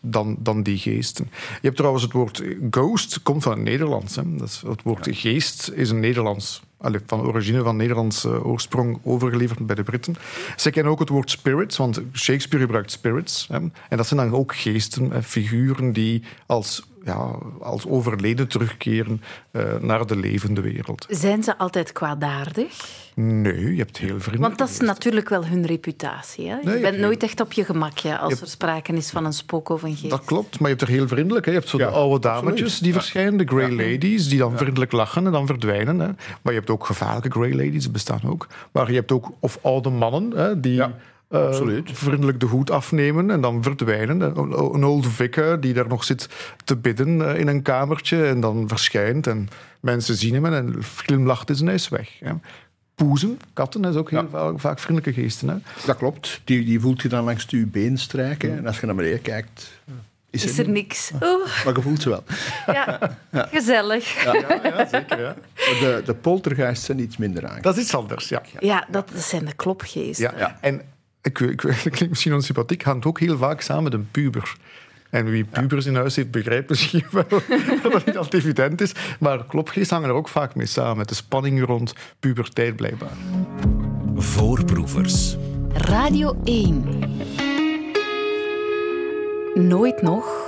dan, 0.00 0.36
dan 0.38 0.62
die 0.62 0.78
geesten. 0.78 1.28
Je 1.32 1.58
hebt 1.60 1.76
trouwens 1.76 2.04
het 2.04 2.12
woord 2.12 2.42
ghost, 2.70 3.22
komt 3.22 3.42
van 3.42 3.52
het 3.52 3.62
Nederlands. 3.62 4.16
Hè. 4.16 4.36
Dat 4.36 4.48
is, 4.48 4.62
het 4.66 4.82
woord 4.82 5.08
geest 5.10 5.70
is 5.74 5.90
een 5.90 6.00
Nederlands, 6.00 6.62
van 7.06 7.20
origine 7.20 7.62
van 7.62 7.76
Nederlands 7.76 8.24
uh, 8.24 8.46
oorsprong 8.46 8.98
overgeleverd 9.02 9.66
bij 9.66 9.76
de 9.76 9.82
Britten. 9.82 10.14
Ze 10.56 10.70
kennen 10.70 10.92
ook 10.92 10.98
het 10.98 11.08
woord 11.08 11.30
spirits, 11.30 11.76
want 11.76 12.02
Shakespeare 12.12 12.64
gebruikt 12.64 12.90
spirits. 12.90 13.46
Hè. 13.48 13.56
En 13.88 13.96
dat 13.96 14.06
zijn 14.06 14.20
dan 14.20 14.38
ook 14.38 14.54
geesten, 14.54 15.24
figuren 15.24 15.92
die 15.92 16.22
als 16.46 16.82
ja, 17.06 17.38
als 17.60 17.86
overleden 17.86 18.48
terugkeren 18.48 19.22
uh, 19.52 19.62
naar 19.80 20.06
de 20.06 20.16
levende 20.16 20.60
wereld. 20.60 21.06
Zijn 21.08 21.42
ze 21.42 21.58
altijd 21.58 21.92
kwaadaardig? 21.92 23.04
Nee, 23.14 23.70
je 23.70 23.78
hebt 23.78 23.96
heel 23.98 24.08
vriendelijk. 24.08 24.42
Want 24.42 24.58
dat 24.58 24.68
is 24.68 24.80
natuurlijk 24.80 25.28
wel 25.28 25.46
hun 25.46 25.66
reputatie. 25.66 26.48
Hè? 26.48 26.56
Je 26.56 26.64
Nee, 26.64 26.80
bent 26.80 26.94
je- 26.94 27.00
nooit 27.00 27.22
echt 27.22 27.40
op 27.40 27.52
je 27.52 27.64
gemakje 27.64 28.18
als 28.18 28.40
er 28.40 28.46
sprake 28.48 28.92
is 28.92 29.10
van 29.10 29.24
een 29.24 29.32
spook 29.32 29.68
of 29.68 29.82
een 29.82 29.96
geest. 29.96 30.10
Dat 30.10 30.24
klopt, 30.24 30.58
maar 30.60 30.70
je 30.70 30.76
hebt 30.76 30.88
er 30.88 30.94
heel 30.94 31.08
vriendelijk. 31.08 31.44
Hè. 31.44 31.50
Je 31.52 31.58
hebt 31.58 31.70
zo 31.70 31.78
Ja, 31.78 31.86
de 31.86 31.92
oude 31.92 32.20
dametjes 32.20 32.52
absoluut. 32.60 32.82
die 32.82 32.92
verschijnen, 32.92 33.36
de 33.36 33.46
grey 33.46 33.70
ladies, 33.70 34.28
die 34.28 34.38
dan 34.38 34.56
vriendelijk 34.58 34.92
lachen 34.92 35.26
en 35.26 35.32
dan 35.32 35.46
verdwijnen. 35.46 35.98
Hè. 36.00 36.06
Maar 36.42 36.52
je 36.52 36.58
hebt 36.58 36.70
ook 36.70 36.86
gevaarlijke 36.86 37.30
grey 37.30 37.50
ladies, 37.54 37.82
die 37.82 37.90
bestaan 37.92 38.20
ook. 38.26 38.46
Maar 38.72 38.88
je 38.90 38.94
hebt 38.96 39.12
ook 39.12 39.30
of 39.40 39.58
oude 39.62 39.90
mannen 39.90 40.30
hè, 40.36 40.60
die 40.60 40.82
Eh, 41.28 41.46
absoluut. 41.46 41.90
vriendelijk 41.94 42.40
de 42.40 42.46
hoed 42.46 42.70
afnemen 42.70 43.30
en 43.30 43.40
dan 43.40 43.62
verdwijnen. 43.62 44.20
Een, 44.20 44.52
een 44.74 44.84
old 44.84 45.06
vicar 45.06 45.60
die 45.60 45.74
daar 45.74 45.88
nog 45.88 46.04
zit 46.04 46.28
te 46.64 46.76
bidden 46.76 47.28
eh, 47.28 47.38
in 47.40 47.46
een 47.48 47.62
kamertje 47.62 48.26
en 48.26 48.40
dan 48.40 48.68
verschijnt. 48.68 49.26
En 49.26 49.48
mensen 49.80 50.16
zien 50.16 50.34
hem 50.34 50.46
en 50.46 50.82
glimlacht 50.82 51.50
is 51.50 51.60
en 51.60 51.66
hij 51.66 51.74
is 51.74 51.88
weg. 51.88 52.10
Hè. 52.20 52.32
Poezen, 52.94 53.38
katten, 53.52 53.82
dat 53.82 53.92
is 53.92 53.98
ook 53.98 54.10
heel 54.10 54.22
Ja. 54.22 54.28
vaak, 54.30 54.60
vaak 54.60 54.78
vriendelijke 54.78 55.20
geesten. 55.20 55.48
Hè. 55.48 55.56
Dat 55.86 55.96
klopt. 55.96 56.40
Die, 56.44 56.64
die 56.64 56.80
voelt 56.80 57.02
je 57.02 57.08
dan 57.08 57.24
langs 57.24 57.44
je 57.48 57.66
been 57.66 57.98
strijken. 57.98 58.56
En 58.58 58.66
als 58.66 58.80
je 58.80 58.86
naar 58.86 58.94
beneden 58.94 59.22
kijkt, 59.22 59.70
is 60.30 60.44
is 60.44 60.58
er 60.58 60.68
niks. 60.68 61.10
Oh, 61.20 61.46
Maar 61.64 61.74
je 61.76 61.82
voelt 61.82 62.02
ze 62.02 62.08
wel. 62.08 62.24
ja, 62.66 62.98
gezellig. 63.30 64.24
Ja, 64.24 64.34
ja, 64.62 64.86
zeker. 64.90 65.34
De, 65.54 66.02
de 66.04 66.14
zijn 66.74 66.98
iets 67.00 67.16
minder 67.16 67.46
aan. 67.46 67.60
Dat 67.60 67.76
is 67.76 67.82
iets 67.82 67.94
anders, 67.94 68.28
ja. 68.28 68.42
Ja, 68.60 68.86
dat 68.90 69.10
zijn 69.14 69.44
de 69.44 69.54
klopgeesten. 69.54 70.32
ja. 70.38 70.58
En 70.60 70.82
ik, 71.26 71.40
ik, 71.40 71.62
dat 71.62 71.76
klinkt 71.96 72.08
misschien 72.08 72.34
onsympathiek, 72.34 72.82
hangt 72.82 73.06
ook 73.06 73.20
heel 73.20 73.36
vaak 73.36 73.60
samen 73.60 73.82
met 73.82 73.92
een 73.92 74.08
puber. 74.10 74.56
En 75.10 75.24
wie 75.24 75.44
pubers 75.44 75.86
in 75.86 75.94
huis 75.94 76.16
heeft, 76.16 76.30
begrijpt 76.30 76.68
misschien 76.68 77.04
wel 77.10 77.24
dat 77.82 77.92
dat 77.92 78.06
niet 78.06 78.16
altijd 78.16 78.42
evident 78.42 78.80
is. 78.80 78.92
Maar 79.20 79.46
klopgeest 79.46 79.90
hangen 79.90 80.08
er 80.08 80.14
ook 80.14 80.28
vaak 80.28 80.54
mee 80.54 80.66
samen, 80.66 80.96
met 80.96 81.08
de 81.08 81.14
spanning 81.14 81.64
rond 81.64 81.94
puberteit 82.20 82.76
blijkbaar. 82.76 83.16
Voorproevers. 84.14 85.36
Radio 85.72 86.40
1. 86.44 86.84
Nooit 89.54 90.02
nog 90.02 90.44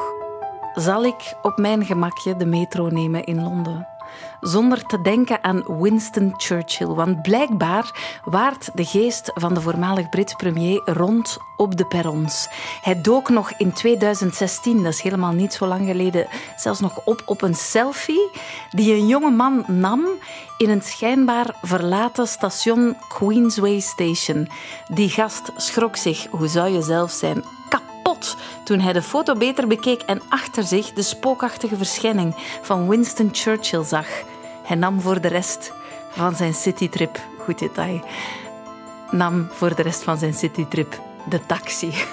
zal 0.75 1.04
ik 1.04 1.35
op 1.42 1.58
mijn 1.58 1.85
gemakje 1.85 2.37
de 2.37 2.47
metro 2.47 2.88
nemen 2.88 3.25
in 3.25 3.42
Londen. 3.42 3.97
Zonder 4.40 4.83
te 4.87 5.00
denken 5.00 5.45
aan 5.45 5.80
Winston 5.80 6.35
Churchill. 6.37 6.87
Want 6.87 7.23
blijkbaar 7.23 8.18
waart 8.25 8.71
de 8.75 8.85
geest 8.85 9.30
van 9.35 9.54
de 9.54 9.61
voormalig 9.61 10.09
Britse 10.09 10.37
premier 10.37 10.80
rond 10.85 11.38
op 11.57 11.76
de 11.76 11.87
perrons. 11.87 12.49
Hij 12.83 13.00
dook 13.00 13.28
nog 13.28 13.52
in 13.57 13.73
2016, 13.73 14.83
dat 14.83 14.92
is 14.92 15.00
helemaal 15.00 15.33
niet 15.33 15.52
zo 15.52 15.66
lang 15.66 15.87
geleden, 15.87 16.26
zelfs 16.57 16.80
nog 16.80 17.00
op 17.04 17.23
op 17.25 17.42
een 17.42 17.54
selfie 17.54 18.30
die 18.71 18.95
een 18.95 19.07
jonge 19.07 19.30
man 19.30 19.64
nam 19.66 20.04
in 20.59 20.71
een 20.71 20.83
schijnbaar 20.83 21.54
verlaten 21.62 22.26
station 22.26 22.97
Queensway 23.09 23.80
Station. 23.80 24.49
Die 24.88 25.09
gast 25.09 25.52
schrok 25.57 25.97
zich, 25.97 26.26
hoe 26.30 26.49
zou 26.49 26.68
je 26.68 26.83
zelf 26.83 27.11
zijn, 27.11 27.45
toen 28.64 28.80
hij 28.80 28.92
de 28.92 29.02
foto 29.02 29.34
beter 29.34 29.66
bekeek 29.66 30.02
en 30.02 30.22
achter 30.28 30.62
zich 30.62 30.92
de 30.92 31.02
spookachtige 31.02 31.76
verschijning 31.76 32.34
van 32.62 32.88
Winston 32.88 33.28
Churchill 33.32 33.84
zag. 33.84 34.06
Hij 34.64 34.76
nam 34.76 35.00
voor 35.00 35.20
de 35.20 35.28
rest 35.28 35.72
van 36.10 36.37
zijn 36.37 36.54
citytrip, 36.54 37.20
goed 37.38 37.58
detail, 37.58 38.00
nam 39.10 39.48
voor 39.52 39.75
de 39.75 39.82
rest 39.82 40.02
van 40.02 40.18
zijn 40.18 40.34
citytrip 40.34 41.00
de 41.28 41.46
taxi. 41.46 41.92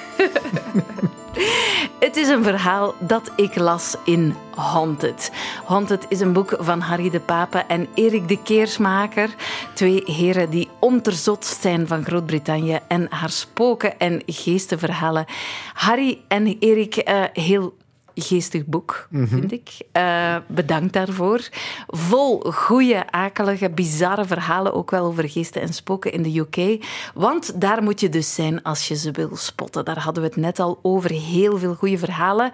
Het 2.16 2.24
is 2.24 2.30
een 2.30 2.44
verhaal 2.44 2.96
dat 3.00 3.32
ik 3.36 3.56
las 3.56 3.96
in 4.06 4.36
Haunted. 4.56 5.32
Haunted 5.66 6.06
is 6.10 6.20
een 6.20 6.34
boek 6.34 6.56
van 6.60 6.80
Harry 6.80 7.10
de 7.10 7.20
Pape 7.20 7.58
en 7.58 7.88
Erik 7.94 8.28
de 8.28 8.42
Keersmaker. 8.42 9.36
Twee 9.74 10.04
heren 10.06 10.50
die 10.50 10.70
onterzot 10.80 11.46
zijn 11.46 11.88
van 11.88 12.06
Groot-Brittannië 12.06 12.80
en 12.88 13.08
haar 13.10 13.30
spoken 13.30 14.00
en 14.00 14.22
geestenverhalen. 14.26 15.26
Harry 15.74 16.22
en 16.28 16.58
Erik, 16.60 16.96
eh, 16.96 17.24
heel 17.34 17.74
geestig 18.16 18.66
boek, 18.66 19.08
vind 19.12 19.52
ik. 19.52 19.70
Eh, 19.92 20.36
bedankt 20.48 20.94
daarvoor. 20.94 21.50
Vol 21.88 22.40
goede, 22.40 23.12
akelige, 23.12 23.70
bizarre 23.70 24.26
verhalen, 24.26 24.74
ook 24.74 24.92
wel 24.92 25.06
over 25.06 25.30
geesten 25.30 25.62
en 25.62 25.74
spoken 25.74 26.12
in 26.12 26.22
de 26.22 26.40
UK. 26.40 26.86
Want 27.14 27.62
daar 27.62 27.84
moet 27.84 28.00
je 28.00 28.10
dus 28.10 28.36
zijn 28.36 28.64
als 28.64 28.88
je 28.88 28.96
ze 28.96 29.12
wil 29.12 29.36
spotten. 29.36 29.86
Daar 29.86 30.00
hadden 30.00 30.24
we 30.24 30.30
het 30.30 30.38
net 30.38 30.60
al 30.60 30.80
over. 30.82 31.12
Heel 31.12 31.58
veel 31.58 31.76
goede 31.76 31.98
verhalen. 31.98 32.52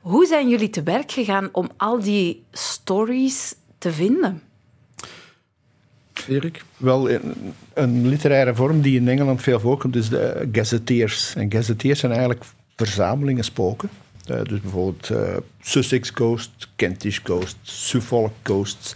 Hoe 0.00 0.26
zijn 0.26 0.48
jullie 0.48 0.70
te 0.70 0.82
werk 0.82 1.12
gegaan 1.12 1.48
om 1.52 1.68
al 1.76 2.00
die 2.00 2.42
stories 2.52 3.54
te 3.78 3.92
vinden? 3.92 4.42
Erik? 6.28 6.64
Wel, 6.76 7.10
een, 7.10 7.54
een 7.74 8.08
literaire 8.08 8.54
vorm 8.54 8.80
die 8.80 8.96
in 8.96 9.08
Engeland 9.08 9.42
veel 9.42 9.60
voorkomt, 9.60 9.96
is 9.96 10.08
de 10.08 10.48
gazetteers. 10.52 11.34
En 11.34 11.52
gazetteers 11.52 12.00
zijn 12.00 12.12
eigenlijk 12.12 12.44
verzamelingen 12.76 13.44
spoken. 13.44 13.88
Eh, 14.30 14.44
dus 14.44 14.60
bijvoorbeeld 14.60 15.10
eh, 15.10 15.36
Sussex 15.60 16.10
Ghost, 16.10 16.68
Kentish 16.76 17.18
Ghost, 17.22 17.56
Suffolk 17.62 18.32
Ghosts. 18.42 18.94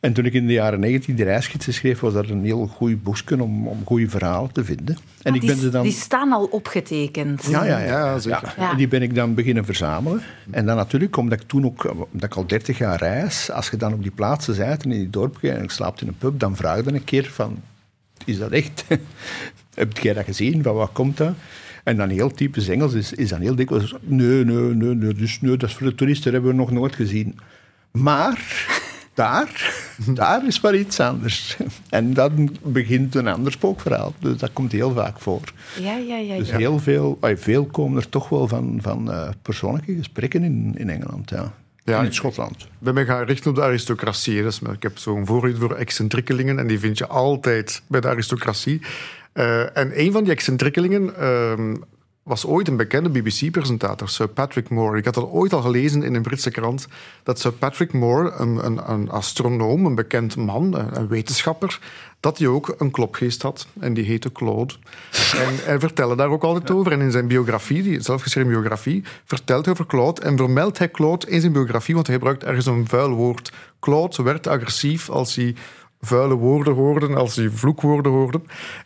En 0.00 0.12
toen 0.12 0.24
ik 0.24 0.32
in 0.32 0.46
de 0.46 0.52
jaren 0.52 0.80
90 0.80 1.14
de 1.14 1.24
reisgidsen 1.24 1.74
schreef, 1.74 2.00
was 2.00 2.12
dat 2.12 2.28
een 2.28 2.44
heel 2.44 2.66
goed 2.66 3.02
boekje 3.02 3.42
om, 3.42 3.68
om 3.68 3.84
goede 3.84 4.08
verhalen 4.08 4.52
te 4.52 4.64
vinden. 4.64 4.96
En 5.22 5.34
ik 5.34 5.40
die, 5.40 5.50
ben 5.50 5.58
ze 5.58 5.68
dan... 5.68 5.82
die 5.82 5.92
staan 5.92 6.32
al 6.32 6.44
opgetekend. 6.44 7.46
Ja, 7.50 7.64
ja, 7.64 7.78
ja. 7.78 8.18
Zeker. 8.18 8.54
Ja. 8.58 8.70
En 8.70 8.76
die 8.76 8.88
ben 8.88 9.02
ik 9.02 9.14
dan 9.14 9.34
beginnen 9.34 9.64
verzamelen. 9.64 10.22
En 10.50 10.66
dan 10.66 10.76
natuurlijk, 10.76 11.16
omdat 11.16 11.40
ik 11.40 11.48
toen 11.48 11.64
ook, 11.64 11.90
omdat 12.12 12.30
ik 12.30 12.34
al 12.34 12.46
30 12.46 12.78
jaar 12.78 12.98
reis, 12.98 13.50
als 13.50 13.70
je 13.70 13.76
dan 13.76 13.92
op 13.92 14.02
die 14.02 14.10
plaatsen 14.10 14.56
bent 14.56 14.84
en 14.84 14.92
in 14.92 14.98
die 14.98 15.10
dorpen 15.10 15.56
en 15.56 15.62
ik 15.62 15.70
slaapt 15.70 16.00
in 16.00 16.08
een 16.08 16.18
pub, 16.18 16.38
dan 16.38 16.56
vraag 16.56 16.84
je 16.84 16.92
een 16.92 17.04
keer 17.04 17.30
van, 17.30 17.62
is 18.24 18.38
dat 18.38 18.50
echt? 18.50 18.84
Heb 19.74 19.98
jij 19.98 20.12
dat 20.12 20.24
gezien? 20.24 20.62
Van 20.62 20.74
wat 20.74 20.92
komt 20.92 21.16
dat? 21.16 21.34
En 21.82 21.96
dan 21.96 22.08
heel 22.08 22.30
typisch 22.30 22.68
Engels 22.68 22.92
is, 22.92 23.12
is 23.12 23.28
dan 23.28 23.40
heel 23.40 23.54
dikwijls, 23.54 23.94
nee, 24.00 24.44
nee, 24.44 24.74
nee, 24.74 24.94
nee, 24.94 25.14
dus, 25.14 25.40
nee, 25.40 25.56
dat 25.56 25.68
is 25.68 25.74
voor 25.74 25.86
de 25.86 25.94
toeristen, 25.94 26.32
dat 26.32 26.42
hebben 26.42 26.50
we 26.50 26.56
nog 26.56 26.70
nooit 26.70 26.94
gezien. 26.94 27.38
Maar 27.90 28.66
daar, 29.14 29.74
daar 30.14 30.46
is 30.46 30.60
maar 30.60 30.76
iets 30.76 31.00
anders. 31.00 31.56
En 31.88 32.14
dan 32.14 32.56
begint 32.62 33.14
een 33.14 33.28
ander 33.28 33.52
spookverhaal. 33.52 34.14
Dus 34.18 34.36
dat 34.36 34.52
komt 34.52 34.72
heel 34.72 34.92
vaak 34.92 35.20
voor. 35.20 35.52
Ja, 35.80 35.96
ja, 35.96 36.16
ja. 36.16 36.36
Dus 36.36 36.48
ja. 36.48 36.56
heel 36.56 36.78
veel, 36.78 37.18
veel 37.20 37.64
komen 37.66 38.02
er 38.02 38.08
toch 38.08 38.28
wel 38.28 38.48
van, 38.48 38.78
van 38.82 39.12
eh, 39.12 39.28
persoonlijke 39.42 39.94
gesprekken 39.94 40.42
in, 40.44 40.74
in 40.76 40.90
Engeland. 40.90 41.30
Ja. 41.30 41.52
Ja, 41.84 41.98
en 41.98 42.04
in 42.04 42.14
Schotland. 42.14 42.62
Ik 42.62 42.68
ben 42.78 42.94
me 42.94 43.04
gaan 43.04 43.24
richten 43.24 43.50
op 43.50 43.56
de 43.56 43.62
aristocratie. 43.62 44.42
Dus 44.42 44.60
ik 44.60 44.82
heb 44.82 44.98
zo'n 44.98 45.26
voorliefde 45.26 45.60
voor 45.60 45.74
excentriekelingen 45.74 46.58
en 46.58 46.66
die 46.66 46.78
vind 46.78 46.98
je 46.98 47.06
altijd 47.06 47.82
bij 47.86 48.00
de 48.00 48.08
aristocratie. 48.08 48.80
Eh, 49.32 49.76
en 49.76 50.00
een 50.00 50.12
van 50.12 50.22
die 50.22 50.32
excentriekelingen 50.32 51.16
ehm, 51.16 51.74
was 52.22 52.46
ooit 52.46 52.68
een 52.68 52.76
bekende 52.76 53.08
BBC-presentator, 53.08 54.08
Sir 54.08 54.28
Patrick 54.28 54.68
Moore. 54.68 54.98
Ik 54.98 55.04
had 55.04 55.16
al 55.16 55.30
ooit 55.30 55.52
al 55.52 55.62
gelezen 55.62 56.02
in 56.02 56.14
een 56.14 56.22
Britse 56.22 56.50
krant 56.50 56.86
dat 57.22 57.40
Sir 57.40 57.52
Patrick 57.52 57.92
Moore, 57.92 58.30
een, 58.30 58.64
een, 58.64 58.90
een 58.90 59.10
astronoom, 59.10 59.86
een 59.86 59.94
bekend 59.94 60.36
man, 60.36 60.74
een, 60.74 60.96
een 60.96 61.08
wetenschapper, 61.08 61.80
dat 62.20 62.38
hij 62.38 62.46
ook 62.46 62.74
een 62.78 62.90
klopgeest 62.90 63.42
had. 63.42 63.66
En 63.80 63.94
die 63.94 64.04
heette 64.04 64.32
Claude. 64.32 64.74
En 65.36 65.54
hij 65.64 65.80
vertelde 65.80 66.16
daar 66.16 66.28
ook 66.28 66.42
altijd 66.42 66.70
over. 66.70 66.92
En 66.92 67.00
in 67.00 67.10
zijn 67.10 67.26
biografie, 67.26 67.82
die 67.82 68.00
zelfgeschreven 68.00 68.50
biografie, 68.50 69.04
vertelt 69.24 69.64
hij 69.64 69.74
over 69.74 69.86
Claude 69.86 70.20
en 70.20 70.36
vermeldt 70.36 70.78
hij 70.78 70.90
Claude 70.90 71.30
in 71.30 71.40
zijn 71.40 71.52
biografie, 71.52 71.94
want 71.94 72.06
hij 72.06 72.16
gebruikt 72.16 72.44
ergens 72.44 72.66
een 72.66 72.88
vuil 72.88 73.10
woord. 73.10 73.52
Claude 73.80 74.22
werd 74.22 74.46
agressief 74.46 75.10
als 75.10 75.34
hij 75.34 75.54
vuile 76.06 76.34
woorden 76.34 76.74
hoorde, 76.74 77.14
als 77.14 77.36
hij 77.36 77.50
vloekwoorden 77.50 78.12
hoorde. 78.12 78.40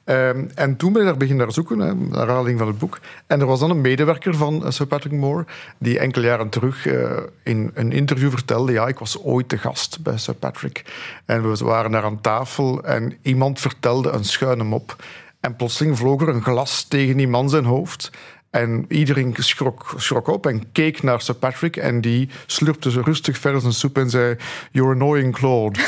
Ehm, 0.04 0.44
en 0.54 0.76
toen 0.76 0.92
ben 0.92 1.02
ik 1.02 1.08
daar 1.08 1.16
beginnen 1.16 1.44
naar 1.44 1.54
zoeken, 1.54 2.08
naar 2.08 2.28
aanleiding 2.28 2.58
van 2.58 2.66
het 2.66 2.78
boek. 2.78 2.98
En 3.26 3.40
er 3.40 3.46
was 3.46 3.60
dan 3.60 3.70
een 3.70 3.80
medewerker 3.80 4.34
van 4.34 4.64
eh, 4.64 4.70
Sir 4.70 4.86
Patrick 4.86 5.12
Moore, 5.12 5.44
die 5.78 5.98
enkele 5.98 6.26
jaren 6.26 6.48
terug 6.48 6.86
eh, 6.86 7.16
in 7.42 7.70
een 7.74 7.92
interview 7.92 8.30
vertelde, 8.30 8.72
ja, 8.72 8.86
ik 8.86 8.98
was 8.98 9.22
ooit 9.22 9.50
de 9.50 9.58
gast 9.58 10.02
bij 10.02 10.18
Sir 10.18 10.34
Patrick. 10.34 10.84
En 11.24 11.50
we 11.50 11.64
waren 11.64 11.90
daar 11.90 12.04
aan 12.04 12.20
tafel 12.20 12.84
en 12.84 13.16
iemand 13.22 13.60
vertelde 13.60 14.10
een 14.10 14.24
schuine 14.24 14.64
mop. 14.64 14.96
En 15.40 15.56
plotseling 15.56 15.98
vloog 15.98 16.20
er 16.22 16.28
een 16.28 16.42
glas 16.42 16.84
tegen 16.84 17.16
die 17.16 17.28
man 17.28 17.48
zijn 17.48 17.64
hoofd. 17.64 18.10
En 18.56 18.84
iedereen 18.88 19.34
schrok, 19.38 19.94
schrok 19.96 20.28
op 20.28 20.46
en 20.46 20.72
keek 20.72 21.02
naar 21.02 21.20
Sir 21.20 21.34
Patrick. 21.34 21.76
En 21.76 22.00
die 22.00 22.28
slurpte 22.46 22.90
zo 22.90 23.00
rustig 23.04 23.38
verder 23.38 23.60
zijn 23.60 23.72
soep 23.72 23.98
en 23.98 24.10
zei... 24.10 24.36
You're 24.70 24.92
annoying 24.92 25.34
Claude. 25.34 25.78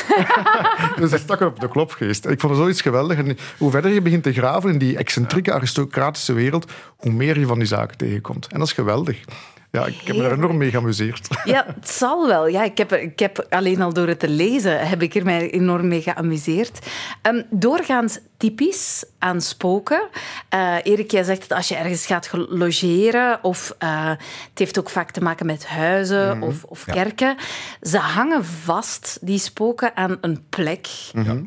dus 1.01 1.11
hij 1.11 1.19
stak 1.19 1.41
op 1.41 1.61
de 1.61 1.69
klopgeest. 1.69 2.27
Ik 2.27 2.41
vond 2.41 2.53
het 2.53 2.63
zoiets 2.63 2.81
geweldig. 2.81 3.19
En 3.19 3.39
hoe 3.59 3.71
verder 3.71 3.91
je 3.91 4.03
begint 4.03 4.23
te 4.23 4.33
graven 4.33 4.71
in 4.71 4.79
die 4.79 4.97
excentrieke 4.97 5.53
aristocratische 5.53 6.33
wereld... 6.33 6.73
hoe 6.97 7.13
meer 7.13 7.39
je 7.39 7.47
van 7.47 7.59
die 7.59 7.69
zaken 7.69 7.97
tegenkomt. 7.97 8.47
En 8.47 8.59
dat 8.59 8.69
is 8.69 8.75
geweldig. 8.75 9.25
Ja, 9.71 9.87
ik 9.87 10.01
heb 10.05 10.17
me 10.17 10.23
daar 10.23 10.33
enorm 10.33 10.57
mee 10.57 10.71
geamuseerd. 10.71 11.29
Ja, 11.45 11.65
het 11.75 11.89
zal 11.91 12.27
wel. 12.27 12.47
Ja, 12.47 12.63
ik, 12.65 12.79
heb 12.79 12.91
er, 12.93 13.01
ik 13.01 13.19
heb 13.19 13.47
alleen 13.51 13.83
al 13.83 13.93
door 13.93 14.07
het 14.09 14.19
te 14.21 14.29
lezen 14.29 14.89
heb 14.89 15.03
ik 15.03 15.15
er 15.15 15.25
mij 15.25 15.51
enorm 15.51 15.89
mee 15.89 16.03
geamuseerd. 16.03 16.79
Ehm, 17.23 17.43
doorgaans 17.51 18.19
typisch 18.37 19.05
aan 19.19 19.41
spoken. 19.41 20.09
Eh, 20.49 20.75
Erik, 20.83 21.11
jij 21.11 21.23
zegt 21.23 21.49
dat 21.49 21.59
als 21.59 21.69
je 21.69 21.75
ergens 21.75 22.07
gaat 22.07 22.27
ge- 22.27 22.47
logeren, 22.49 23.39
of 23.45 23.75
eh, 23.79 24.09
het 24.09 24.59
heeft 24.59 24.79
ook 24.79 24.91
vaak 24.91 25.11
te 25.11 25.21
maken 25.21 25.47
met 25.47 25.67
huizen 25.67 26.43
of, 26.43 26.65
of 26.65 26.85
kerken, 26.85 27.37
ze 27.83 27.99
hangen 27.99 28.45
vast, 28.45 29.19
die 29.21 29.39
spoken, 29.39 29.97
aan 29.97 30.19
een 30.21 30.45
plek 30.49 30.87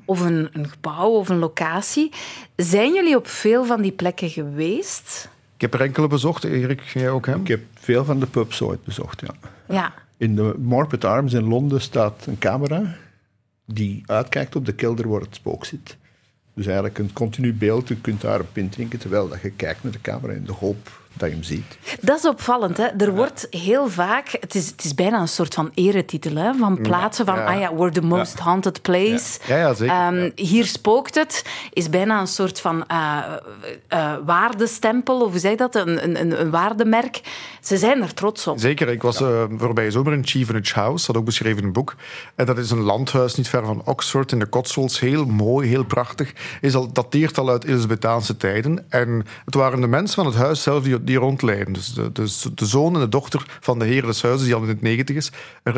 of 0.06 0.20
een, 0.20 0.50
een 0.54 0.70
gebouw 0.70 1.10
of 1.10 1.30
een 1.30 1.40
locatie. 1.40 2.12
Zijn 2.56 2.94
jullie 2.94 3.16
op 3.16 3.28
veel 3.28 3.66
van 3.66 3.82
die 3.82 3.92
plekken 3.92 4.30
geweest? 4.30 5.30
Ik 5.62 5.72
heb 5.72 5.80
er 5.80 5.86
enkele 5.86 6.08
bezocht. 6.08 6.44
Erik, 6.44 6.82
jij 6.82 7.10
ook 7.10 7.26
hem? 7.26 7.42
Ik 7.42 7.48
heb 7.48 7.62
veel 7.74 8.06
van 8.06 8.20
de 8.20 8.26
pubs 8.26 8.62
ooit 8.62 8.84
bezocht, 8.84 9.22
ja. 9.22 9.50
Ja. 9.68 9.94
In 10.18 10.36
de 10.36 10.56
Morpeth 10.60 11.06
Arms 11.06 11.34
in 11.34 11.48
Londen 11.48 11.82
staat 11.82 12.26
een 12.26 12.38
camera 12.38 12.96
die 13.66 14.04
uitkijkt 14.06 14.56
op 14.56 14.66
de 14.66 14.74
kelder 14.74 15.10
waar 15.10 15.22
het 15.22 15.36
spook 15.36 15.66
zit. 15.66 15.98
Dus 16.54 16.66
eigenlijk 16.66 16.98
een 16.98 17.14
continu 17.14 17.54
beeld. 17.54 17.88
Je 17.88 17.96
kunt 17.96 18.22
daar 18.22 18.40
een 18.40 18.52
pint 18.52 18.72
drinken 18.72 19.00
terwijl 19.00 19.30
dat 19.30 19.42
je 19.42 19.52
kijkt 19.52 19.84
naar 19.84 19.92
de 19.92 20.02
camera 20.02 20.34
in 20.34 20.46
de 20.46 20.52
hoop 20.52 21.01
dat 21.14 21.30
je 21.30 21.36
hem 21.36 21.44
ziet. 21.44 21.78
Dat 22.02 22.18
is 22.18 22.26
opvallend. 22.26 22.78
Hè? 22.78 22.86
Er 22.86 23.16
wordt 23.16 23.48
heel 23.50 23.90
vaak... 23.90 24.38
Het 24.40 24.56
is, 24.56 24.68
het 24.68 24.84
is 24.84 24.96
bijna 24.96 25.20
een 25.20 25.28
soort 25.28 25.54
van 25.54 25.72
eretitel. 25.74 26.36
Hè? 26.36 26.54
Van 26.54 26.82
plaatsen 26.82 27.26
van... 27.26 27.36
Ja. 27.36 27.46
Ah 27.46 27.60
ja, 27.60 27.76
we're 27.76 27.92
the 27.92 28.02
most 28.02 28.40
haunted 28.40 28.82
place. 28.82 29.40
Ja, 29.48 29.58
ja, 29.58 29.74
zeker. 29.74 29.96
Ehm, 29.96 30.30
Hier 30.36 30.66
spookt 30.66 31.16
het. 31.16 31.46
Is 31.74 31.90
bijna 31.90 32.20
een 32.20 32.28
soort 32.28 32.60
van 32.60 32.88
eh, 32.88 33.18
eh, 33.88 34.14
waardestempel. 34.26 35.22
Of 35.22 35.32
hoe 35.32 35.40
zeg 35.40 35.52
je 35.52 35.58
dat? 35.58 35.76
Een, 35.76 36.04
een, 36.04 36.22
een, 36.22 36.42
een 36.42 36.50
waardemerk. 36.50 37.22
Ze 37.62 37.78
zijn 37.78 38.02
er 38.02 38.14
trots 38.14 38.48
op. 38.48 38.60
Zeker. 38.60 38.90
Ik 38.90 39.02
was 39.02 39.22
eh, 39.22 39.44
voorbije 39.58 39.92
zomer 39.92 40.14
in 40.14 40.26
Chevenage 40.26 40.80
House, 40.80 41.06
dat 41.06 41.18
ook 41.18 41.26
beschreven 41.26 41.58
in 41.58 41.66
een 41.66 41.74
boek. 41.74 41.96
En 42.36 42.46
dat 42.46 42.58
is 42.58 42.72
een 42.72 42.82
landhuis 42.82 43.36
niet 43.36 43.50
ver 43.50 43.66
van 43.66 43.82
Oxford 43.86 44.32
in 44.32 44.40
de 44.40 44.50
Cotswolds. 44.50 45.00
Heel 45.00 45.26
mooi, 45.26 45.70
heel 45.70 45.86
prachtig. 45.86 46.34
Is 46.62 46.76
al, 46.76 46.92
dateert 46.94 47.38
al 47.38 47.50
uit 47.50 47.64
Elizabethaanse 47.64 48.38
tijden. 48.38 48.86
En 48.90 49.26
het 49.46 49.56
waren 49.56 49.82
de 49.82 49.88
mensen 49.88 50.16
van 50.16 50.26
het 50.26 50.36
huis 50.36 50.64
zelf 50.64 50.84
die, 50.84 51.01
die 51.04 51.18
rondleiden. 51.18 51.74
Dus 51.74 51.94
de, 51.94 52.12
de, 52.12 52.28
de 52.56 52.66
zoon 52.66 52.94
en 52.94 53.00
de 53.00 53.10
dochter 53.10 53.46
van 53.60 53.80
de 53.80 53.86
heer 53.86 54.02
des 54.06 54.22
huizes, 54.22 54.46
die 54.46 54.56
al 54.56 54.62
in 54.62 54.68
het 54.68 54.82
negentig 54.82 55.16
is, 55.16 55.32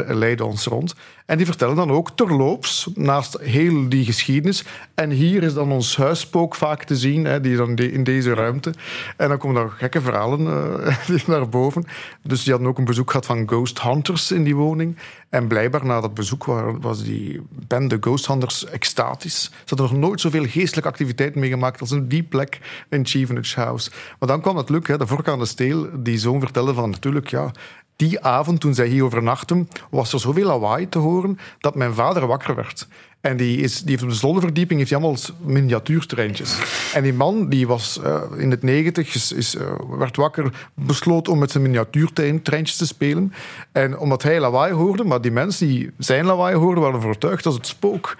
leiden 0.07 0.45
ons 0.45 0.65
rond. 0.65 0.95
En 1.25 1.37
die 1.37 1.45
vertellen 1.45 1.75
dan 1.75 1.91
ook 1.91 2.11
terloops, 2.11 2.87
naast 2.95 3.37
heel 3.41 3.89
die 3.89 4.05
geschiedenis. 4.05 4.63
En 4.95 5.09
hier 5.09 5.43
is 5.43 5.53
dan 5.53 5.71
ons 5.71 5.97
huisspook 5.97 6.55
vaak 6.55 6.83
te 6.83 6.95
zien, 6.95 7.25
hè, 7.25 7.41
die 7.41 7.55
dan 7.55 7.75
de- 7.75 7.91
in 7.91 8.03
deze 8.03 8.33
ruimte. 8.33 8.73
En 9.17 9.29
dan 9.29 9.37
komen 9.37 9.61
er 9.61 9.69
gekke 9.69 10.01
verhalen 10.01 10.47
eh, 10.85 11.27
naar 11.27 11.49
boven. 11.49 11.85
Dus 12.23 12.43
die 12.43 12.51
hadden 12.51 12.69
ook 12.71 12.77
een 12.77 12.85
bezoek 12.85 13.09
gehad 13.11 13.25
van 13.25 13.47
ghost 13.47 13.81
hunters 13.81 14.31
in 14.31 14.43
die 14.43 14.55
woning. 14.55 14.97
En 15.29 15.47
blijkbaar 15.47 15.85
na 15.85 16.01
dat 16.01 16.13
bezoek 16.13 16.45
was 16.81 17.03
die 17.03 17.41
bende 17.67 17.97
ghost 17.99 18.27
hunters 18.27 18.65
extatisch. 18.65 19.41
Ze 19.43 19.75
hadden 19.75 19.87
nog 19.99 20.07
nooit 20.07 20.21
zoveel 20.21 20.45
geestelijke 20.45 20.89
activiteit 20.89 21.35
meegemaakt 21.35 21.81
als 21.81 21.91
in 21.91 22.07
die 22.07 22.23
plek 22.23 22.59
in 22.89 23.05
Chevenage 23.05 23.59
House. 23.59 23.91
Maar 24.19 24.29
dan 24.29 24.41
kwam 24.41 24.57
het 24.57 24.69
lukken. 24.69 24.97
Hè. 25.17 25.37
De 25.37 25.45
steel, 25.45 25.89
die 25.93 26.17
zoon 26.17 26.39
vertelde 26.39 26.73
van 26.73 26.89
natuurlijk, 26.89 27.27
ja, 27.27 27.51
die 27.95 28.23
avond 28.23 28.59
toen 28.59 28.73
zij 28.73 28.87
hier 28.87 29.03
overnachten, 29.03 29.69
was 29.89 30.13
er 30.13 30.19
zoveel 30.19 30.45
lawaai 30.45 30.89
te 30.89 30.99
horen 30.99 31.39
dat 31.59 31.75
mijn 31.75 31.93
vader 31.93 32.27
wakker 32.27 32.55
werd. 32.55 32.87
En 33.23 33.37
die, 33.37 33.57
is, 33.57 33.79
die 33.79 33.89
heeft 33.89 34.03
op 34.03 34.09
de 34.09 34.15
zolderverdieping 34.15 34.79
heeft 34.79 34.91
hij 34.91 34.99
allemaal 34.99 35.19
miniatuurtreintjes. 35.39 36.57
En 36.93 37.03
die 37.03 37.13
man 37.13 37.49
die 37.49 37.67
was 37.67 37.99
eh, 38.01 38.21
in 38.37 38.51
het 38.51 38.63
negentig, 38.63 39.15
is, 39.15 39.31
is, 39.31 39.55
eh, 39.55 39.65
werd 39.97 40.15
wakker, 40.15 40.69
besloot 40.73 41.27
om 41.27 41.39
met 41.39 41.51
zijn 41.51 41.63
miniatuurtreintjes 41.63 42.77
te 42.77 42.85
spelen. 42.85 43.33
En 43.71 43.97
omdat 43.97 44.23
hij 44.23 44.39
lawaai 44.39 44.73
hoorde, 44.73 45.03
maar 45.03 45.21
die 45.21 45.31
mensen 45.31 45.67
die 45.67 45.91
zijn 45.97 46.25
lawaai 46.25 46.55
hoorden, 46.55 46.83
waren 46.83 46.97
overtuigd 46.97 47.43
dat 47.43 47.53
het 47.53 47.67
spook. 47.67 48.17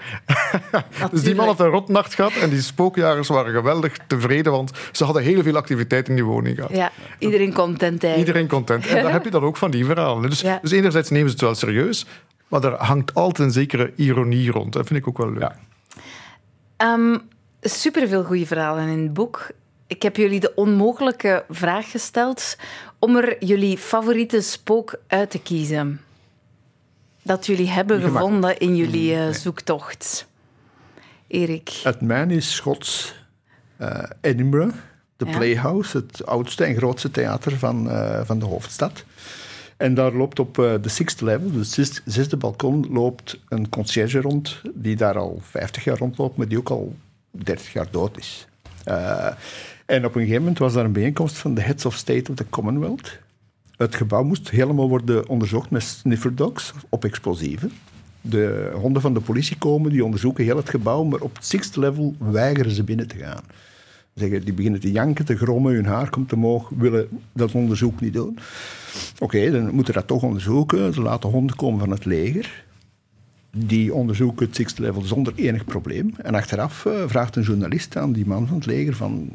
dus 1.12 1.24
die 1.24 1.36
man 1.36 1.46
had 1.46 1.60
een 1.60 1.68
rotnacht 1.70 2.16
gehad 2.16 2.34
en 2.34 2.50
die 2.50 2.62
spookjagers 2.62 3.28
waren 3.28 3.54
geweldig 3.54 3.98
tevreden, 4.08 4.52
want 4.52 4.72
ze 4.92 5.04
hadden 5.04 5.24
heel 5.24 5.44
veel 5.44 5.56
activiteit 5.56 6.10
in 6.10 6.16
die 6.16 6.26
woning 6.26 6.56
gehad. 6.56 6.72
Ja, 6.72 6.92
iedereen 7.20 7.54
content 7.54 8.04
eigenlijk. 8.04 8.18
Iedereen 8.18 8.48
content. 8.48 8.88
En 8.88 9.04
dan 9.04 9.12
heb 9.12 9.24
je 9.24 9.32
dan 9.32 9.44
ook 9.44 9.58
van 9.58 9.72
die 9.72 9.86
verhalen. 9.86 10.30
Dus, 10.30 10.42
Ja. 10.42 10.60
dus 10.62 10.72
enerzijds 10.72 11.10
nemen 11.10 11.28
ze 11.28 11.34
het 11.34 11.44
wel 11.44 11.56
serieus, 11.56 12.06
maar 12.54 12.72
er 12.72 12.84
hangt 12.84 13.14
altijd 13.14 13.48
een 13.48 13.54
zekere 13.54 13.94
ironie 13.96 14.52
rond. 14.52 14.74
Dat 14.74 14.88
vind 14.88 15.00
ik 15.00 15.08
ook 15.08 15.18
wel 15.18 15.32
leuk. 15.32 15.42
Ja. 15.42 15.56
Ehm 16.78 17.18
superveel 17.62 18.24
goede 18.24 18.46
verhalen 18.46 18.88
in 18.88 19.04
het 19.04 19.14
boek. 19.14 19.48
Ik 19.88 20.02
heb 20.02 20.16
jullie 20.16 20.40
de 20.40 20.56
onmogelijke 20.56 21.46
vraag 21.50 21.92
gesteld 21.92 22.58
om 23.00 23.16
er 23.16 23.46
jullie 23.46 23.78
favoriete 23.78 24.42
spook 24.42 24.96
uit 25.08 25.30
te 25.30 25.40
kiezen. 25.40 26.02
Dat 27.22 27.46
jullie 27.46 27.70
hebben 27.70 28.02
gevonden 28.02 28.58
in 28.58 28.76
jullie 28.76 29.16
eh, 29.16 29.30
zoektocht. 29.30 30.28
Erik. 31.28 31.70
Het 31.84 32.02
mijn 32.02 32.32
is 32.32 32.56
Schots 32.56 33.16
eh, 33.78 34.04
Edinburgh, 34.22 34.76
de 35.18 35.26
Ja. 35.26 35.38
Playhouse, 35.38 35.98
het 35.98 36.26
oudste 36.26 36.64
en 36.64 36.76
grootste 36.76 37.12
theater 37.12 37.58
van, 37.58 37.90
eh, 37.90 38.22
van 38.24 38.40
de 38.40 38.46
hoofdstad. 38.46 39.04
En 39.84 39.94
daar 39.94 40.14
loopt 40.14 40.40
op 40.40 40.60
eh, 40.60 40.74
de 40.82 40.90
sixth 40.90 41.22
level, 41.22 41.64
zes- 41.64 42.02
zesde 42.06 42.38
balkon, 42.38 42.88
loopt 42.92 43.40
een 43.50 43.70
conciërge 43.70 44.22
rond, 44.22 44.62
die 44.74 44.96
daar 44.96 45.18
al 45.18 45.40
50 45.42 45.84
jaar 45.84 45.98
rondloopt, 45.98 46.38
maar 46.38 46.48
die 46.48 46.58
ook 46.58 46.70
al 46.70 46.96
30 47.32 47.74
jaar 47.74 47.88
dood 47.92 48.18
is. 48.18 48.48
Eh, 48.84 49.28
en 49.86 50.06
op 50.06 50.16
een 50.16 50.22
gegeven 50.22 50.42
moment 50.42 50.58
was 50.58 50.74
daar 50.74 50.86
een 50.86 50.92
bijeenkomst 50.92 51.38
van 51.38 51.54
de 51.54 51.62
Heads 51.62 51.86
of 51.86 51.96
State 51.96 52.32
of 52.32 52.38
the 52.38 52.50
Commonwealth. 52.50 53.20
Het 53.78 53.96
gebouw 53.96 54.24
moest 54.24 54.50
helemaal 54.50 54.90
worden 54.90 55.28
onderzocht 55.28 55.70
met 55.70 55.84
sniffer 55.84 56.36
dogs 56.36 56.74
op 56.90 57.06
explosieven. 57.06 57.72
De 58.22 58.72
honden 58.76 59.02
van 59.02 59.14
de 59.14 59.22
politie 59.22 59.58
komen, 59.58 59.92
die 59.92 60.06
onderzoeken 60.06 60.44
heel 60.44 60.58
het 60.58 60.70
gebouw, 60.70 61.04
maar 61.04 61.20
op 61.20 61.36
het 61.36 61.46
sixth 61.46 61.76
level 61.76 62.16
weigeren 62.18 62.72
ze 62.72 62.84
binnen 62.84 63.08
te 63.08 63.18
gaan. 63.18 63.44
Zeggen, 64.14 64.46
die 64.46 64.54
beginnen 64.54 64.80
te 64.80 64.92
janken, 64.92 65.26
te 65.26 65.38
grommen, 65.38 65.74
hun 65.74 65.86
haar 65.86 66.10
komt 66.10 66.34
omhoog, 66.34 66.70
willen 66.78 67.08
dat 67.32 67.52
onderzoek 67.52 68.02
niet 68.02 68.14
doen. 68.14 68.38
Oké, 69.20 69.52
dan 69.52 69.64
moeten 69.64 69.94
we 69.94 70.00
dat 70.00 70.08
toch 70.08 70.24
onderzoeken. 70.24 70.94
Ze 70.94 71.02
laten 71.02 71.30
honden 71.30 71.56
komen 71.56 71.80
van 71.80 71.90
het 71.90 72.06
leger. 72.06 72.64
Die 73.58 73.94
onderzoeken 73.94 74.46
het 74.46 74.56
sixth 74.56 74.80
level 74.80 75.02
zonder 75.02 75.34
enig 75.36 75.66
probleem. 75.66 76.14
En 76.18 76.36
achteraf 76.36 76.86
eh, 76.86 76.94
vraagt 77.08 77.36
een 77.36 77.44
journalist 77.44 77.98
aan 77.98 78.12
die 78.12 78.26
man 78.26 78.48
van 78.48 78.56
het 78.56 78.66
leger 78.66 78.96
van... 78.96 79.30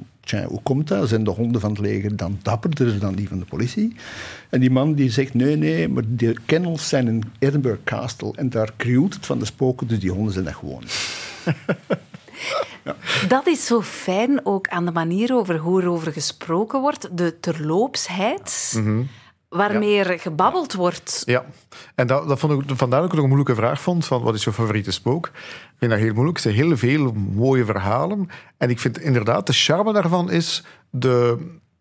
Hoe 0.47 0.63
komt 0.63 0.89
dat? 0.89 1.09
Zijn 1.09 1.25
de 1.25 1.31
honden 1.31 1.61
van 1.61 1.71
het 1.71 1.79
leger 1.79 2.17
dan 2.17 2.39
dapperder 2.43 2.99
dan 2.99 3.15
die 3.15 3.29
van 3.29 3.39
de 3.39 3.45
politie? 3.45 3.95
En 4.51 4.61
die 4.61 4.71
man 4.71 4.95
die 4.95 5.11
zegt, 5.11 5.35
nee, 5.35 5.57
nee, 5.57 5.89
maar 5.89 6.03
de 6.09 6.37
kennels 6.47 6.89
zijn 6.89 7.09
in 7.09 7.23
Edinburgh 7.39 7.81
Castle 7.85 8.33
en 8.35 8.51
daar 8.51 8.73
krioelt 8.77 9.15
het 9.15 9.27
van 9.27 9.39
de 9.39 9.45
spoken, 9.45 9.87
dus 9.87 9.99
die 9.99 10.11
honden 10.11 10.33
zijn 10.33 10.45
dat 10.45 10.55
gewoon. 10.55 10.83
Dat 13.29 13.47
is 13.47 13.67
zo 13.67 13.83
fijn 13.83 14.41
ook 14.47 14.69
aan 14.69 14.85
de 14.85 14.93
manier 14.93 15.35
over 15.35 15.57
hoe 15.57 15.83
er 15.83 15.89
over 15.89 16.13
gesproken 16.13 16.81
wordt. 16.81 17.17
De 17.17 17.41
terloopsheid 17.41 18.83
waarmee 19.49 19.99
er 19.99 20.19
gebabbeld 20.19 20.75
wordt. 20.75 21.23
Ja, 21.27 21.45
en 21.95 22.07
dat, 22.07 22.29
dat 22.29 22.39
vond 22.39 22.71
ik 22.71 22.77
vandaar 22.77 23.03
ook 23.03 23.13
een 23.13 23.27
moeilijke 23.27 23.55
vraag 23.55 23.81
vond, 23.81 24.07
van 24.07 24.23
wat 24.23 24.35
is 24.35 24.45
je 24.45 24.53
favoriete 24.53 24.91
spook? 24.91 25.27
Ik 25.27 25.75
vind 25.79 25.91
dat 25.91 26.01
heel 26.01 26.13
moeilijk. 26.13 26.37
Er 26.37 26.43
zijn 26.43 26.55
heel 26.55 26.77
veel 26.77 27.13
mooie 27.13 27.65
verhalen. 27.65 28.29
En 28.57 28.71
ik 28.71 28.79
vind 28.79 28.99
inderdaad, 28.99 29.47
de 29.47 29.53
charme 29.53 29.93
daarvan 29.93 30.31
is 30.31 30.65
de, 30.91 31.39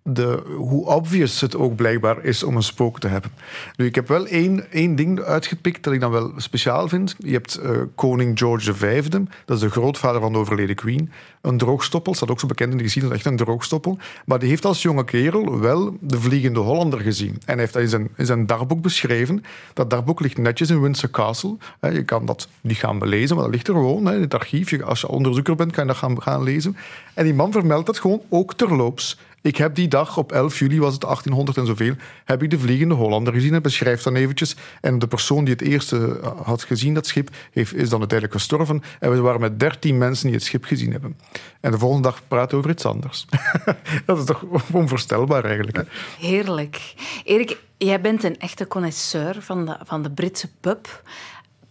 de, 0.07 0.43
hoe 0.57 0.85
obvious 0.85 1.41
het 1.41 1.55
ook 1.55 1.75
blijkbaar 1.75 2.23
is 2.23 2.43
om 2.43 2.55
een 2.55 2.63
spook 2.63 2.99
te 2.99 3.07
hebben. 3.07 3.31
Nu, 3.75 3.85
ik 3.85 3.95
heb 3.95 4.07
wel 4.07 4.27
één, 4.27 4.71
één 4.71 4.95
ding 4.95 5.21
uitgepikt 5.21 5.83
dat 5.83 5.93
ik 5.93 5.99
dan 5.99 6.11
wel 6.11 6.31
speciaal 6.37 6.87
vind. 6.87 7.15
Je 7.17 7.31
hebt 7.31 7.55
eh, 7.55 7.71
koning 7.95 8.37
George 8.37 8.73
V, 8.73 9.07
dat 9.45 9.55
is 9.55 9.59
de 9.59 9.69
grootvader 9.69 10.21
van 10.21 10.31
de 10.31 10.37
overleden 10.37 10.75
queen. 10.75 11.11
Een 11.41 11.57
droogstoppel, 11.57 12.13
staat 12.13 12.29
ook 12.29 12.39
zo 12.39 12.47
bekend 12.47 12.71
in 12.71 12.77
de 12.77 12.83
geschiedenis, 12.83 13.17
echt 13.17 13.25
een 13.25 13.35
droogstoppel. 13.35 13.97
Maar 14.25 14.39
die 14.39 14.49
heeft 14.49 14.65
als 14.65 14.81
jonge 14.81 15.05
kerel 15.05 15.59
wel 15.59 15.97
de 15.99 16.19
Vliegende 16.19 16.59
Hollander 16.59 16.99
gezien. 16.99 17.33
En 17.33 17.41
hij 17.45 17.57
heeft 17.57 17.73
dat 17.73 17.81
in 17.81 17.89
zijn, 17.89 18.09
in 18.15 18.25
zijn 18.25 18.45
dagboek 18.45 18.81
beschreven. 18.81 19.43
Dat 19.73 19.89
dagboek 19.89 20.19
ligt 20.19 20.37
netjes 20.37 20.69
in 20.69 20.81
Windsor 20.81 21.09
Castle. 21.09 21.57
Je 21.81 22.03
kan 22.03 22.25
dat 22.25 22.47
niet 22.61 22.77
gaan 22.77 22.99
belezen, 22.99 23.35
maar 23.35 23.45
dat 23.45 23.53
ligt 23.53 23.67
er 23.67 23.73
gewoon 23.73 24.13
in 24.13 24.21
het 24.21 24.33
archief. 24.33 24.81
Als 24.81 25.01
je 25.01 25.07
onderzoeker 25.07 25.55
bent, 25.55 25.71
kan 25.71 25.83
je 25.83 25.89
dat 25.89 25.99
gaan, 25.99 26.21
gaan 26.21 26.43
lezen. 26.43 26.77
En 27.13 27.23
die 27.23 27.33
man 27.33 27.51
vermeldt 27.51 27.85
dat 27.85 27.99
gewoon 27.99 28.21
ook 28.29 28.53
terloops. 28.53 29.17
Ik 29.47 29.57
heb 29.57 29.75
die 29.75 29.87
dag, 29.87 30.17
op 30.17 30.31
11 30.31 30.59
juli 30.59 30.79
was 30.79 30.93
het 30.93 31.01
1800 31.01 31.57
en 31.57 31.65
zoveel, 31.65 31.93
heb 32.25 32.43
ik 32.43 32.49
de 32.49 32.59
Vliegende 32.59 32.93
Hollander 32.93 33.33
gezien 33.33 33.53
en 33.53 33.61
beschrijft 33.61 34.03
dan 34.03 34.15
eventjes. 34.15 34.55
En 34.81 34.99
de 34.99 35.07
persoon 35.07 35.43
die 35.43 35.53
het 35.53 35.61
eerste 35.61 36.19
eh, 36.21 36.41
had 36.43 36.63
gezien, 36.63 36.93
dat 36.93 37.07
schip, 37.07 37.29
heeft, 37.51 37.75
is 37.75 37.89
dan 37.89 37.99
uiteindelijk 37.99 38.39
gestorven. 38.39 38.83
En 38.99 39.11
we 39.11 39.19
waren 39.19 39.41
met 39.41 39.59
13 39.59 39.97
mensen 39.97 40.25
die 40.25 40.35
het 40.35 40.45
schip 40.45 40.63
gezien 40.63 40.91
hebben. 40.91 41.17
En 41.59 41.71
de 41.71 41.77
volgende 41.77 42.07
dag 42.07 42.21
praten 42.27 42.49
we 42.49 42.57
over 42.57 42.69
iets 42.71 42.85
anders. 42.85 43.25
dat 44.05 44.17
is 44.17 44.25
toch 44.25 44.43
onvoorstelbaar 44.71 45.45
eigenlijk. 45.45 45.83
Heerlijk. 46.19 46.93
Erik, 47.23 47.57
jij 47.77 48.01
bent 48.01 48.23
een 48.23 48.39
echte 48.39 48.67
connoisseur 48.67 49.41
van 49.41 49.65
de, 49.65 49.77
van 49.83 50.01
de 50.01 50.11
Britse 50.11 50.49
pub. 50.59 51.01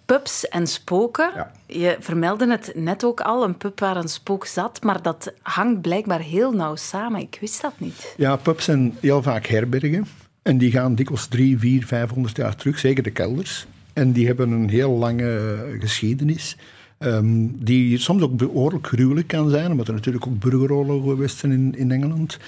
Pubs 0.06 0.48
en 0.48 0.66
spoken. 0.66 1.30
Ja. 1.34 1.52
Je 1.66 1.96
vermeldde 2.00 2.50
het 2.50 2.72
net 2.74 3.04
ook 3.04 3.20
al, 3.20 3.44
een 3.44 3.56
pub 3.56 3.80
waar 3.80 3.96
een 3.96 4.08
spook 4.08 4.46
zat, 4.46 4.82
maar 4.82 5.02
dat 5.02 5.32
hangt 5.42 5.80
blijkbaar 5.80 6.20
heel 6.20 6.52
nauw 6.52 6.76
samen. 6.76 7.20
Ik 7.20 7.38
wist 7.40 7.62
dat 7.62 7.72
niet. 7.78 8.14
Ja, 8.16 8.36
pubs 8.36 8.64
zijn 8.64 8.96
heel 9.00 9.22
vaak 9.22 9.46
herbergen. 9.46 10.06
En 10.42 10.58
die 10.58 10.70
gaan 10.70 10.94
dikwijls 10.94 11.26
drie, 11.26 11.58
vier, 11.58 11.86
vijfhonderd 11.86 12.36
jaar 12.36 12.56
terug, 12.56 12.78
zeker 12.78 13.02
de 13.02 13.10
kelders. 13.10 13.66
En 13.92 14.12
die 14.12 14.26
hebben 14.26 14.50
een 14.50 14.68
heel 14.68 14.90
lange 14.90 15.56
geschiedenis. 15.80 16.56
ehm, 16.98 17.46
die 17.52 17.98
soms 17.98 18.22
ook 18.22 18.36
behoorlijk 18.36 18.86
gruwelijk 18.86 19.26
kan 19.26 19.50
zijn, 19.50 19.70
omdat 19.70 19.88
er 19.88 19.94
natuurlijk 19.94 20.26
ook 20.26 20.38
burgeroorlogen 20.38 21.10
geweest 21.10 21.36
zijn 21.38 21.52
in, 21.52 21.74
in 21.76 21.90
Engeland. 21.90 22.38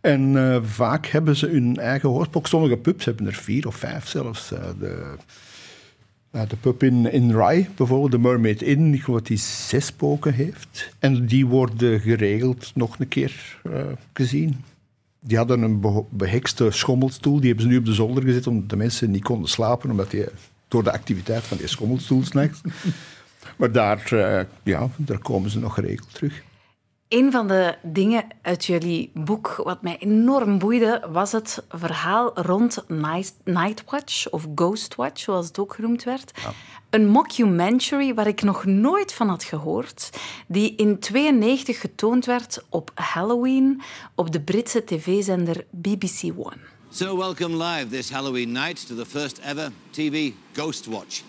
En 0.00 0.36
eh, 0.36 0.62
vaak 0.62 1.06
hebben 1.06 1.36
ze 1.36 1.46
hun 1.46 1.76
eigen 1.76 2.08
hoorspok. 2.08 2.46
Sommige 2.46 2.76
pubs 2.76 3.04
hebben 3.04 3.26
er 3.26 3.32
vier 3.32 3.66
of 3.66 3.74
vijf 3.76 4.08
zelfs. 4.08 4.52
Eh, 4.52 4.60
de, 4.78 5.14
de 6.32 6.56
pub 6.60 6.82
in, 6.82 7.12
in 7.12 7.30
Rye, 7.30 7.66
bijvoorbeeld, 7.76 8.10
de 8.10 8.18
Mermaid 8.18 8.62
Inn, 8.62 8.94
ik 8.94 9.02
geloof 9.02 9.20
die 9.20 9.36
zes 9.36 9.86
spoken 9.86 10.34
heeft. 10.34 10.94
En 10.98 11.26
die 11.26 11.46
worden 11.46 12.00
geregeld 12.00 12.70
nog 12.74 12.98
een 12.98 13.08
keer 13.08 13.58
eh, 13.62 13.84
gezien. 14.12 14.64
Die 15.20 15.36
hadden 15.36 15.62
een 15.62 16.06
behekste 16.10 16.70
schommelstoel, 16.70 17.36
die 17.36 17.46
hebben 17.46 17.64
ze 17.64 17.70
nu 17.70 17.78
op 17.78 17.84
de 17.84 17.92
zolder 17.92 18.22
gezet, 18.22 18.46
omdat 18.46 18.70
de 18.70 18.76
mensen 18.76 19.10
niet 19.10 19.22
konden 19.22 19.48
slapen, 19.48 19.90
omdat 19.90 20.10
die, 20.10 20.24
door 20.68 20.84
de 20.84 20.92
activiteit 20.92 21.42
van 21.42 21.56
die 21.56 21.66
schommelstoel 21.66 22.24
s'nachts. 22.24 22.60
maar 23.58 23.72
daar, 23.72 24.12
eh, 24.12 24.44
ja, 24.62 24.88
daar 24.96 25.18
komen 25.18 25.50
ze 25.50 25.58
nog 25.58 25.74
geregeld 25.74 26.14
terug. 26.14 26.42
Een 27.12 27.32
van 27.32 27.48
de 27.48 27.74
dingen 27.82 28.24
uit 28.42 28.64
jullie 28.64 29.10
boek 29.14 29.54
wat 29.64 29.82
mij 29.82 29.98
enorm 29.98 30.58
boeide, 30.58 31.08
was 31.10 31.32
het 31.32 31.62
verhaal 31.68 32.40
rond 32.40 32.84
Night, 32.88 33.34
Nightwatch 33.44 34.30
of 34.30 34.46
Ghostwatch, 34.54 35.20
zoals 35.22 35.46
het 35.46 35.58
ook 35.58 35.74
genoemd 35.74 36.04
werd. 36.04 36.32
Een 36.90 37.08
mockumentary 37.08 38.14
waar 38.14 38.26
ik 38.26 38.42
nog 38.42 38.64
nooit 38.64 39.12
van 39.12 39.28
had 39.28 39.44
gehoord, 39.44 40.10
die 40.46 40.74
in 40.76 40.98
92 40.98 41.80
getoond 41.80 42.24
werd 42.24 42.64
op 42.68 42.90
Halloween 42.94 43.82
op 44.14 44.32
de 44.32 44.40
Britse 44.40 44.84
tv-zender 44.84 45.64
BBC 45.70 46.22
One. 46.36 46.58
So, 46.90 47.16
welcome 47.16 47.56
live 47.64 47.88
this 47.88 48.10
Halloween 48.10 48.52
night 48.52 48.86
to 48.86 48.94
the 48.94 49.06
first 49.06 49.38
ever 49.38 49.70
TV 49.90 50.32
Ghost 50.52 50.86
Watch. 50.86 51.22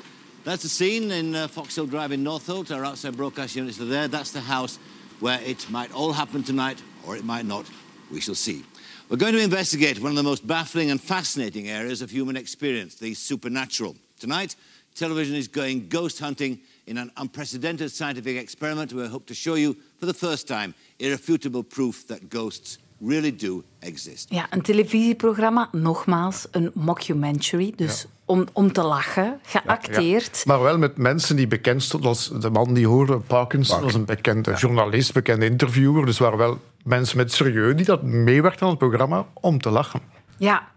That's 0.43 0.61
the 0.61 0.69
scene 0.69 1.15
in 1.15 1.33
uh, 1.33 1.43
Fox 1.51 1.75
Hill 1.75 1.87
Drive 1.87 2.13
in 2.13 2.21
Northolt. 2.21 2.71
Our 2.71 2.85
outside 2.85 3.15
broadcast 3.15 3.55
units 3.55 3.79
are 3.79 3.89
there. 3.89 4.09
That's 4.09 4.31
the 4.31 4.41
house 4.41 4.77
where 5.23 5.39
it 5.45 5.69
might 5.69 5.89
all 5.93 6.11
happen 6.11 6.43
tonight, 6.43 6.83
or 7.07 7.15
it 7.15 7.23
might 7.23 7.45
not. 7.45 7.65
We 8.11 8.19
shall 8.19 8.35
see. 8.35 8.65
We're 9.07 9.15
going 9.15 9.31
to 9.31 9.41
investigate 9.41 9.97
one 10.01 10.11
of 10.11 10.17
the 10.17 10.23
most 10.23 10.45
baffling 10.45 10.91
and 10.91 10.99
fascinating 10.99 11.69
areas 11.69 12.01
of 12.01 12.11
human 12.11 12.35
experience, 12.35 12.95
the 12.95 13.13
supernatural. 13.13 13.95
Tonight, 14.19 14.57
television 14.95 15.37
is 15.37 15.47
going 15.47 15.87
ghost 15.87 16.19
hunting 16.19 16.59
in 16.87 16.97
an 16.97 17.09
unprecedented 17.15 17.89
scientific 17.89 18.35
experiment. 18.35 18.91
We 18.91 19.07
hope 19.07 19.25
to 19.27 19.33
show 19.33 19.55
you, 19.55 19.77
for 19.97 20.07
the 20.07 20.13
first 20.13 20.45
time, 20.45 20.75
irrefutable 20.99 21.63
proof 21.63 22.05
that 22.09 22.29
ghosts 22.29 22.77
really 23.07 23.35
do 23.35 23.63
exist. 23.79 24.29
Ja, 24.29 24.47
een 24.49 24.61
televisieprogramma, 24.61 25.69
nogmaals, 25.71 26.47
een 26.51 26.71
mockumentary, 26.73 27.73
dus 27.75 28.07
om, 28.25 28.45
om 28.53 28.71
te 28.73 28.81
lachen, 28.83 29.39
geacteerd. 29.43 30.41
Maar 30.45 30.61
wel 30.61 30.77
met 30.77 30.97
mensen 30.97 31.35
die 31.35 31.47
bekend 31.47 31.83
stonden, 31.83 32.09
als 32.09 32.31
de 32.39 32.49
man 32.49 32.73
die 32.73 32.87
hoorde, 32.87 33.17
Parkinson, 33.17 33.81
was 33.81 33.93
een 33.93 34.05
bekende 34.05 34.53
journalist, 34.53 35.13
bekende 35.13 35.45
interviewer. 35.45 36.05
Dus 36.05 36.17
waren 36.17 36.37
wel 36.37 36.57
mensen 36.83 37.17
met 37.17 37.31
serieus 37.31 37.75
die 37.75 37.85
dat 37.85 38.03
meewerkten 38.03 38.63
aan 38.63 38.69
het 38.69 38.79
programma 38.79 39.25
om 39.33 39.61
te 39.61 39.69
lachen. 39.69 40.01
Ja, 40.37 40.67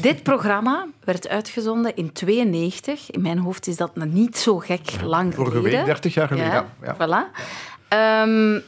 dit 0.00 0.22
programma 0.22 0.86
werd 1.04 1.28
uitgezonden 1.28 1.96
in 1.96 2.12
92. 2.12 3.10
In 3.10 3.22
mijn 3.22 3.38
hoofd 3.38 3.66
is 3.66 3.76
dat 3.76 3.96
nog 3.96 4.08
niet 4.08 4.38
zo 4.38 4.58
gek 4.58 5.00
lang 5.04 5.34
Vorige 5.34 5.56
geleden. 5.56 5.76
week, 5.78 5.86
30 5.86 6.14
jaar 6.14 6.28
geleden. 6.28 6.52
Ja, 6.52 6.66
ja. 6.82 6.94
Voilà. 6.96 7.36
Ehm, 7.88 8.60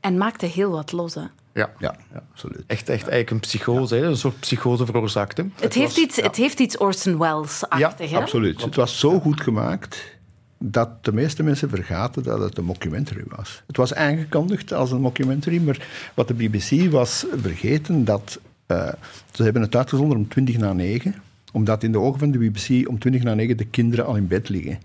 en 0.00 0.18
maakte 0.18 0.46
heel 0.46 0.70
wat 0.70 0.92
los. 0.92 1.14
hè. 1.14 1.22
Ja. 1.54 1.70
Ja, 1.78 1.96
absoluut. 2.30 2.62
Echt, 2.66 2.88
echt 2.88 3.08
eigenlijk 3.08 3.30
een 3.30 3.40
psychose, 3.40 3.96
een 3.96 4.16
soort 4.16 4.40
psychose 4.40 4.86
veroorzaakt. 4.86 5.36
hè. 5.36 5.44
Het, 5.60 5.74
heeft 5.74 5.96
iets, 5.96 6.16
het 6.16 6.36
heeft 6.36 6.60
iets 6.60 6.76
Orson 6.78 7.18
Welles-achtig. 7.18 8.10
hè? 8.10 8.16
Absoluut. 8.16 8.62
Het 8.62 8.74
was 8.74 8.98
zo 8.98 9.20
goed 9.20 9.40
gemaakt 9.40 10.18
dat 10.58 11.04
de 11.04 11.12
meeste 11.12 11.42
mensen 11.42 11.68
vergaten 11.68 12.22
dat 12.22 12.40
het 12.40 12.58
een 12.58 12.64
mockumentary 12.64 13.24
was. 13.28 13.62
Het 13.66 13.76
was 13.76 13.94
aangekondigd 13.94 14.72
als 14.72 14.90
een 14.90 15.00
mockumentary, 15.00 15.62
maar 15.62 15.86
wat 16.14 16.28
de 16.28 16.34
BBC 16.34 16.90
was 16.90 17.26
vergeten, 17.36 18.04
dat 18.04 18.40
eh, 18.66 18.88
ze 19.32 19.42
hebben 19.42 19.62
het 19.62 19.76
uitgezonden 19.76 20.16
om 20.18 20.28
20 20.28 20.58
na 20.58 20.72
9, 20.72 21.14
omdat 21.52 21.82
in 21.82 21.92
de 21.92 21.98
ogen 21.98 22.18
van 22.18 22.30
de 22.30 22.38
BBC 22.38 22.88
om 22.88 22.98
20 22.98 23.22
na 23.22 23.34
9 23.34 23.56
de 23.56 23.64
kinderen 23.64 24.06
al 24.06 24.16
in 24.16 24.26
bed 24.26 24.48
liggen. 24.48 24.78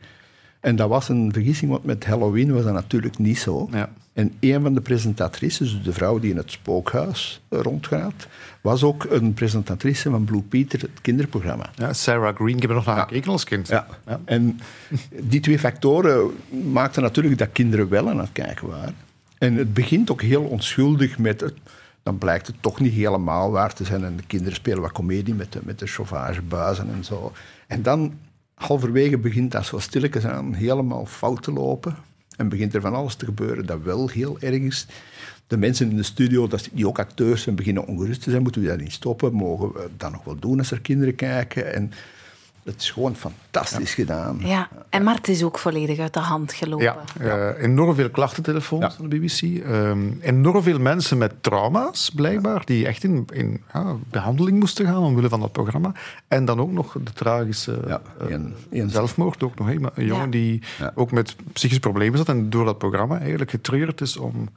En 0.67 0.75
dat 0.75 0.89
was 0.89 1.09
een 1.09 1.33
vergissing, 1.33 1.71
want 1.71 1.83
met 1.83 2.05
Halloween 2.05 2.53
was 2.53 2.63
dat 2.63 2.73
natuurlijk 2.73 3.17
niet 3.17 3.39
zo. 3.39 3.67
Ja. 3.71 3.89
En 4.13 4.33
een 4.39 4.61
van 4.61 4.73
de 4.73 4.81
presentatrices, 4.81 5.71
dus 5.71 5.83
de 5.83 5.93
vrouw 5.93 6.19
die 6.19 6.31
in 6.31 6.37
het 6.37 6.51
spookhuis 6.51 7.41
rondgaat, 7.49 8.27
was 8.61 8.83
ook 8.83 9.07
een 9.09 9.33
presentatrice 9.33 10.09
van 10.09 10.23
Blue 10.23 10.41
Peter, 10.41 10.81
het 10.81 11.01
kinderprogramma. 11.01 11.69
Ja, 11.75 11.93
Sarah 11.93 12.35
Green, 12.35 12.55
ik 12.55 12.61
heb 12.61 12.69
er 12.69 12.75
nog 12.75 12.85
naar 12.85 12.99
gekeken 12.99 13.31
als 13.31 13.43
kind. 13.43 13.67
Ja. 13.67 13.87
En 14.25 14.59
die 15.21 15.39
twee 15.39 15.59
factoren 15.59 16.31
maakten 16.71 17.01
natuurlijk 17.01 17.37
dat 17.37 17.51
kinderen 17.51 17.89
wel 17.89 18.09
aan 18.09 18.19
het 18.19 18.31
kijken 18.31 18.67
waren. 18.67 18.95
En 19.37 19.55
het 19.55 19.73
begint 19.73 20.11
ook 20.11 20.21
heel 20.21 20.43
onschuldig 20.43 21.17
met... 21.17 21.41
Het, 21.41 21.53
dan 22.03 22.17
blijkt 22.17 22.47
het 22.47 22.55
toch 22.59 22.79
niet 22.79 22.93
helemaal 22.93 23.51
waar 23.51 23.73
te 23.73 23.83
zijn. 23.83 24.03
En 24.03 24.15
de 24.15 24.23
kinderen 24.27 24.55
spelen 24.55 24.81
wat 24.81 24.91
komedie 24.91 25.33
met 25.33 25.51
de, 25.51 25.59
met 25.63 25.79
de 25.79 25.87
chauffeurbuizen 25.87 26.89
en 26.89 27.03
zo. 27.03 27.31
En 27.67 27.81
dan, 27.81 28.13
halverwege, 28.57 29.17
begint 29.17 29.51
dat 29.51 29.65
zo 29.65 29.79
stilletjes 29.79 30.25
aan 30.25 30.53
helemaal 30.53 31.05
fout 31.05 31.43
te 31.43 31.51
lopen. 31.51 31.95
En 32.37 32.49
begint 32.49 32.73
er 32.73 32.81
van 32.81 32.93
alles 32.93 33.15
te 33.15 33.25
gebeuren 33.25 33.65
dat 33.65 33.81
wel 33.81 34.09
heel 34.09 34.39
erg 34.39 34.61
is. 34.61 34.87
De 35.47 35.57
mensen 35.57 35.89
in 35.89 35.95
de 35.95 36.03
studio, 36.03 36.47
dat, 36.47 36.69
die 36.71 36.87
ook 36.87 36.99
acteurs 36.99 37.41
zijn, 37.41 37.55
beginnen 37.55 37.87
ongerust 37.87 38.23
te 38.23 38.29
zijn. 38.29 38.41
Moeten 38.41 38.61
we 38.61 38.67
dat 38.67 38.79
niet 38.79 38.91
stoppen? 38.91 39.33
Mogen 39.33 39.73
we 39.73 39.89
dat 39.97 40.11
nog 40.11 40.23
wel 40.23 40.39
doen 40.39 40.57
als 40.57 40.71
er 40.71 40.81
kinderen 40.81 41.15
kijken? 41.15 41.73
En 41.73 41.91
het 42.71 42.81
is 42.81 42.91
gewoon 42.91 43.15
fantastisch 43.15 43.93
gedaan. 43.93 44.39
Ja, 44.43 44.69
en 44.89 45.03
maar 45.03 45.15
het 45.15 45.27
is 45.27 45.43
ook 45.43 45.57
volledig 45.59 45.99
uit 45.99 46.13
de 46.13 46.19
hand 46.19 46.53
gelopen. 46.53 46.85
Ja, 47.19 47.49
eh, 47.53 47.63
enorm 47.63 47.95
veel 47.95 48.09
klachtentelefoons 48.09 48.83
Ja. 48.83 48.91
van 48.91 49.09
de 49.09 49.15
BBC. 49.19 49.63
Ehm, 49.63 49.99
enorm 50.21 50.63
veel 50.63 50.79
mensen 50.79 51.17
met 51.17 51.43
trauma's, 51.43 52.09
blijkbaar, 52.15 52.61
die 52.65 52.87
echt 52.87 53.03
in, 53.03 53.25
in 53.33 53.63
ja, 53.73 53.95
behandeling 54.09 54.59
moesten 54.59 54.85
gaan 54.85 54.97
omwille 55.03 55.29
van 55.29 55.39
dat 55.39 55.51
programma. 55.51 55.91
En 56.27 56.45
dan 56.45 56.59
ook 56.59 56.71
nog 56.71 56.95
de 57.03 57.13
tragische 57.13 57.79
Ja, 57.87 58.01
eh, 58.19 58.29
een- 58.29 58.53
een- 58.69 58.89
zelfmoord. 58.89 59.43
Ook 59.43 59.59
nog, 59.59 59.67
een 59.67 59.89
jongen 60.05 60.25
Ja. 60.25 60.31
die 60.31 60.61
Ja. 60.79 60.91
ook 60.95 61.11
met 61.11 61.35
psychische 61.53 61.79
problemen 61.81 62.17
zat 62.17 62.29
en 62.29 62.49
door 62.49 62.65
dat 62.65 62.77
programma 62.77 63.19
eigenlijk 63.19 63.49
getreurd 63.51 64.01
is 64.01 64.17
om, 64.17 64.49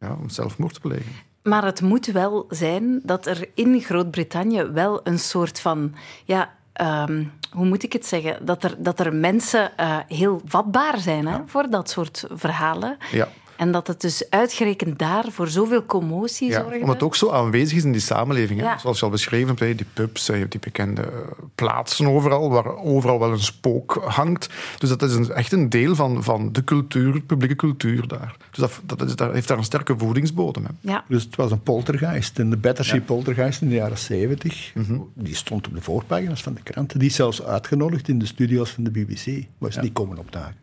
ja, 0.00 0.16
om 0.20 0.28
zelfmoord 0.28 0.74
te 0.74 0.80
plegen. 0.80 1.12
Maar 1.42 1.64
het 1.64 1.80
moet 1.80 2.06
wel 2.06 2.46
zijn 2.48 3.00
dat 3.02 3.26
er 3.26 3.48
in 3.54 3.80
Groot-Brittannië 3.80 4.62
wel 4.64 5.00
een 5.04 5.18
soort 5.18 5.60
van. 5.60 5.94
Ja, 6.24 6.50
ehm, 6.80 7.24
hoe 7.52 7.66
moet 7.66 7.82
ik 7.82 7.92
het 7.92 8.06
zeggen? 8.06 8.46
Dat 8.46 8.64
er, 8.64 8.74
dat 8.78 9.00
er 9.00 9.14
mensen 9.14 9.76
eh, 9.76 9.96
heel 10.08 10.40
vatbaar 10.44 10.98
zijn 10.98 11.26
hè, 11.26 11.38
voor 11.46 11.70
dat 11.70 11.90
soort 11.90 12.24
verhalen. 12.30 12.96
Ja. 13.10 13.28
En 13.60 13.72
dat 13.72 13.86
het 13.86 14.00
dus 14.00 14.30
uitgerekend 14.30 14.98
daar 14.98 15.24
voor 15.30 15.48
zoveel 15.48 15.86
commotie 15.86 16.48
Ja, 16.48 16.60
zorgde. 16.60 16.78
omdat 16.80 16.94
het 16.94 17.02
ook 17.02 17.16
zo 17.16 17.30
aanwezig 17.30 17.76
is 17.76 17.84
in 17.84 17.92
die 17.92 18.00
samenleving. 18.00 18.60
hè. 18.60 18.66
Ja. 18.66 18.78
Zoals 18.78 18.98
je 18.98 19.04
al 19.04 19.10
beschreven 19.10 19.56
hebt, 19.58 19.78
die 19.78 19.86
pubs, 19.92 20.26
je 20.26 20.32
hebt 20.32 20.50
die 20.50 20.60
bekende 20.60 21.08
plaatsen 21.54 22.06
overal, 22.06 22.50
waar 22.50 22.76
overal 22.76 23.18
wel 23.18 23.32
een 23.32 23.38
spook 23.40 24.02
hangt. 24.06 24.48
Dus 24.78 24.88
dat 24.88 25.02
is 25.02 25.14
een, 25.14 25.30
echt 25.32 25.52
een 25.52 25.68
deel 25.68 25.94
van, 25.94 26.22
van 26.24 26.52
de 26.52 26.64
cultuur, 26.64 27.20
publieke 27.20 27.56
cultuur 27.56 28.08
daar. 28.08 28.36
Dus 28.50 28.58
dat, 28.58 28.80
dat, 28.98 29.08
is, 29.08 29.16
dat 29.16 29.32
heeft 29.32 29.48
daar 29.48 29.58
een 29.58 29.64
sterke 29.64 29.94
voedingsbodem. 29.98 30.64
Hè. 30.64 30.70
Ja. 30.92 31.04
Dus 31.08 31.22
het 31.22 31.36
was 31.36 31.50
een 31.50 31.62
poltergeist. 31.62 32.38
En 32.38 32.50
de 32.50 32.56
Battersea 32.56 33.00
poltergeist 33.00 33.60
in 33.62 33.68
de 33.68 33.74
jaren 33.74 33.98
70, 33.98 34.72
die 35.14 35.34
stond 35.34 35.66
op 35.66 35.74
de 35.74 35.80
voorpagina's 35.82 36.42
van 36.42 36.54
de 36.54 36.62
kranten. 36.62 36.98
Die 36.98 37.08
is 37.08 37.14
zelfs 37.14 37.42
uitgenodigd 37.42 38.08
in 38.08 38.18
de 38.18 38.26
studio's 38.26 38.70
van 38.70 38.84
de 38.84 38.90
BBC. 38.90 39.44
Was 39.58 39.76
niet 39.76 39.92
komen 39.92 40.18
opdagen. 40.18 40.54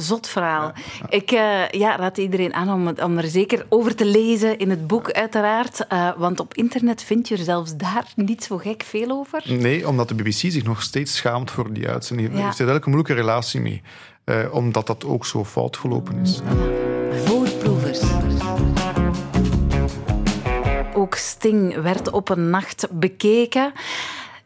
Zot 0.00 0.28
verhaal. 0.28 0.72
Ik 1.08 1.30
eh, 1.30 1.68
ja, 1.68 1.96
raad 1.96 2.18
iedereen 2.18 2.54
aan 2.54 2.72
om, 2.72 2.86
het- 2.86 3.02
om 3.02 3.16
er 3.18 3.28
zeker 3.28 3.66
over 3.68 3.94
te 3.94 4.04
lezen 4.04 4.58
in 4.58 4.70
het 4.70 4.86
boek, 4.86 5.10
uiteraard. 5.12 5.86
Eh, 5.86 6.10
want 6.16 6.40
op 6.40 6.54
internet 6.54 7.02
vind 7.02 7.28
je 7.28 7.36
er 7.36 7.44
zelfs 7.44 7.76
daar 7.76 8.04
niet 8.16 8.44
zo 8.44 8.56
gek 8.58 8.82
veel 8.82 9.10
over. 9.10 9.42
Nee, 9.46 9.88
omdat 9.88 10.08
de 10.08 10.14
BBC 10.14 10.32
zich 10.32 10.62
nog 10.64 10.82
steeds 10.82 11.16
schaamt 11.16 11.50
voor 11.50 11.72
die 11.72 11.88
uitzending. 11.88 12.28
Er 12.28 12.34
Ja. 12.34 12.40
heeft 12.44 12.56
eigenlijk 12.56 12.86
een 12.86 12.92
moeilijke 12.92 13.20
relatie 13.22 13.60
mee. 13.60 13.82
eh, 14.24 14.36
omdat 14.54 14.86
dat 14.86 15.04
ook 15.04 15.26
zo 15.26 15.44
fout 15.44 15.76
gelopen 15.76 16.18
is. 16.22 16.40
Voorproevers. 17.24 18.00
Ook 20.94 21.14
Sting 21.14 21.74
werd 21.82 22.10
op 22.10 22.28
een 22.28 22.50
nacht 22.50 22.86
bekeken. 22.90 23.72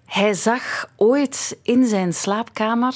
Hij 0.07 0.35
zag 0.35 0.89
ooit 0.97 1.59
in 1.63 1.87
zijn 1.87 2.13
slaapkamer 2.15 2.95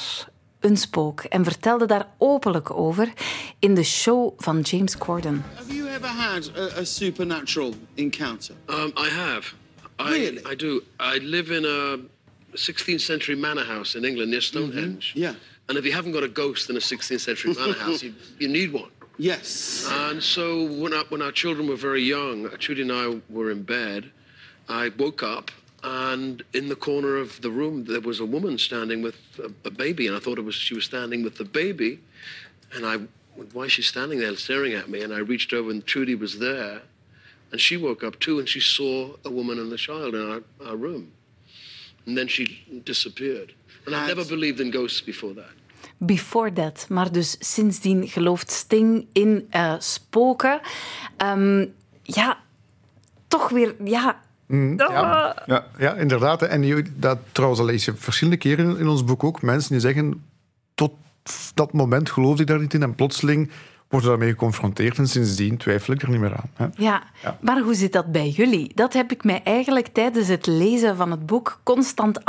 een 0.61 0.77
spook 0.77 1.21
en 1.21 1.45
vertelde 1.45 1.87
daar 1.87 2.09
openlijk 2.19 2.71
over 2.71 3.13
in 3.59 3.75
de 3.75 3.83
show 3.83 4.33
van 4.37 4.61
James 4.61 4.99
Corden. 4.99 5.45
Have 5.55 5.75
you 5.75 5.89
ever 5.89 6.09
had 6.09 6.51
a, 6.57 6.81
a 6.81 6.85
supernatural 6.85 7.75
encounter? 7.95 8.55
Um, 8.67 8.93
I 8.97 9.09
have. 9.09 9.55
I, 10.01 10.09
Really? 10.09 10.53
I 10.53 10.57
do. 10.57 10.83
I 11.01 11.19
live 11.19 11.55
in 11.57 11.65
a 11.65 11.97
16th 12.57 13.01
century 13.01 13.37
manor 13.39 13.65
house 13.65 13.99
in 13.99 14.05
England 14.05 14.31
near 14.31 14.43
Stonehenge. 14.43 15.13
Yeah. 15.15 15.35
And 15.69 15.79
if 15.79 15.85
you 15.85 15.93
haven't 15.93 16.13
got 16.13 16.23
a 16.23 16.29
ghost 16.29 16.71
in 16.71 16.77
a 16.77 16.81
16th 16.81 17.21
century 17.21 17.55
manor 17.55 17.79
house, 17.85 18.03
you, 18.03 18.15
you 18.39 18.49
need 18.49 18.73
one. 18.73 18.91
Yes. 19.19 19.87
And 19.91 20.23
so 20.23 20.67
when, 20.67 20.93
I, 20.93 21.05
when 21.09 21.23
our 21.23 21.33
children 21.33 21.69
were 21.69 21.77
very 21.77 22.03
young, 22.03 22.49
Trudy 22.59 22.83
and 22.83 22.93
I 22.93 23.21
were 23.31 23.51
in 23.51 23.63
bed, 23.63 24.11
I 24.69 24.91
woke 24.99 25.23
up 25.23 25.51
and 25.87 26.43
in 26.53 26.69
the 26.69 26.75
corner 26.75 27.17
of 27.17 27.41
the 27.43 27.51
room 27.51 27.85
there 27.85 28.01
was 28.01 28.19
a 28.19 28.25
woman 28.25 28.59
standing 28.59 29.03
with 29.03 29.17
a, 29.39 29.51
a 29.69 29.71
baby 29.71 30.09
and 30.09 30.17
I 30.17 30.19
thought 30.19 30.37
it 30.37 30.45
was 30.45 30.57
she 30.57 30.75
was 30.75 30.85
standing 30.85 31.23
with 31.23 31.37
the 31.37 31.45
baby. 31.45 32.01
And 32.75 32.85
I 32.85 32.97
why 33.53 33.65
is 33.65 33.73
she 33.73 33.83
standing 33.83 34.19
there 34.19 34.35
staring 34.37 34.73
at 34.73 34.89
me? 34.89 35.03
And 35.03 35.13
I 35.13 35.19
reached 35.19 35.53
over 35.53 35.71
and 35.71 35.87
Trudy 35.87 36.17
was 36.17 36.39
there. 36.39 36.83
And 37.53 37.61
she 37.61 37.77
woke 37.77 38.03
up 38.03 38.19
too 38.19 38.41
and 38.41 38.49
she 38.49 38.61
saw 38.61 39.15
a 39.25 39.31
woman 39.31 39.59
and 39.59 39.73
a 39.73 39.77
child 39.77 40.15
in 40.15 40.31
our, 40.33 40.43
our 40.69 40.77
room. 40.77 41.13
And 42.07 42.19
then 42.19 42.29
she 42.29 42.45
disappeared. 42.85 43.55
And 43.85 43.95
I've 43.95 44.09
never 44.09 44.25
believed 44.25 44.61
in 44.61 44.71
ghosts 44.71 45.01
before 45.01 45.35
that. 45.35 45.55
Before 45.99 46.53
that. 46.53 46.87
Maar 46.89 47.13
dus 47.13 47.37
sindsdien 47.39 48.09
gelooft 48.09 48.51
Sting 48.51 49.07
in 49.13 49.47
eh, 49.51 49.75
spoken. 49.79 50.61
Ehm, 51.17 51.67
ja, 52.03 52.43
toch 53.29 53.49
weer... 53.49 53.75
Ja, 53.85 54.26
Ah. 54.79 55.37
Ja, 55.47 55.65
ja, 55.79 55.95
inderdaad. 55.95 56.43
En 56.43 56.63
je- 56.63 56.85
dat 56.97 57.19
trouwens 57.33 57.61
al 57.61 57.67
lees 57.67 57.85
je 57.85 57.95
verschillende 57.95 58.39
keren 58.39 58.79
in 58.79 58.89
ons 58.89 59.05
boek 59.05 59.25
ook. 59.25 59.43
Mensen 59.43 59.71
die 59.73 59.81
zeggen, 59.81 60.25
tot 60.75 60.93
dat 61.55 61.73
moment 61.73 62.11
geloofde 62.11 62.43
ik 62.43 62.49
daar 62.49 62.61
niet 62.61 62.75
in. 62.75 62.83
En 62.83 62.95
plotseling 62.95 63.51
worden 63.89 64.09
daarmee 64.09 64.31
geconfronteerd 64.31 64.99
en 64.99 65.09
sindsdien 65.09 65.57
twijfel 65.57 65.95
ik 65.95 66.03
er 66.03 66.11
niet 66.11 66.21
meer 66.21 66.37
aan. 66.37 66.51
Hè. 66.55 66.67
Ja. 66.85 67.03
maar 67.41 67.61
hoe 67.61 67.75
zit 67.75 67.93
dat 67.93 68.13
bij 68.13 68.29
jullie? 68.29 68.73
Dat 68.75 68.93
heb 68.93 69.11
ik 69.13 69.25
mij 69.25 69.41
eigenlijk 69.45 69.87
tijdens 69.87 70.29
het 70.29 70.47
lezen 70.47 70.97
van 70.97 71.11
het 71.11 71.27
boek 71.27 71.61
constant 71.63 72.25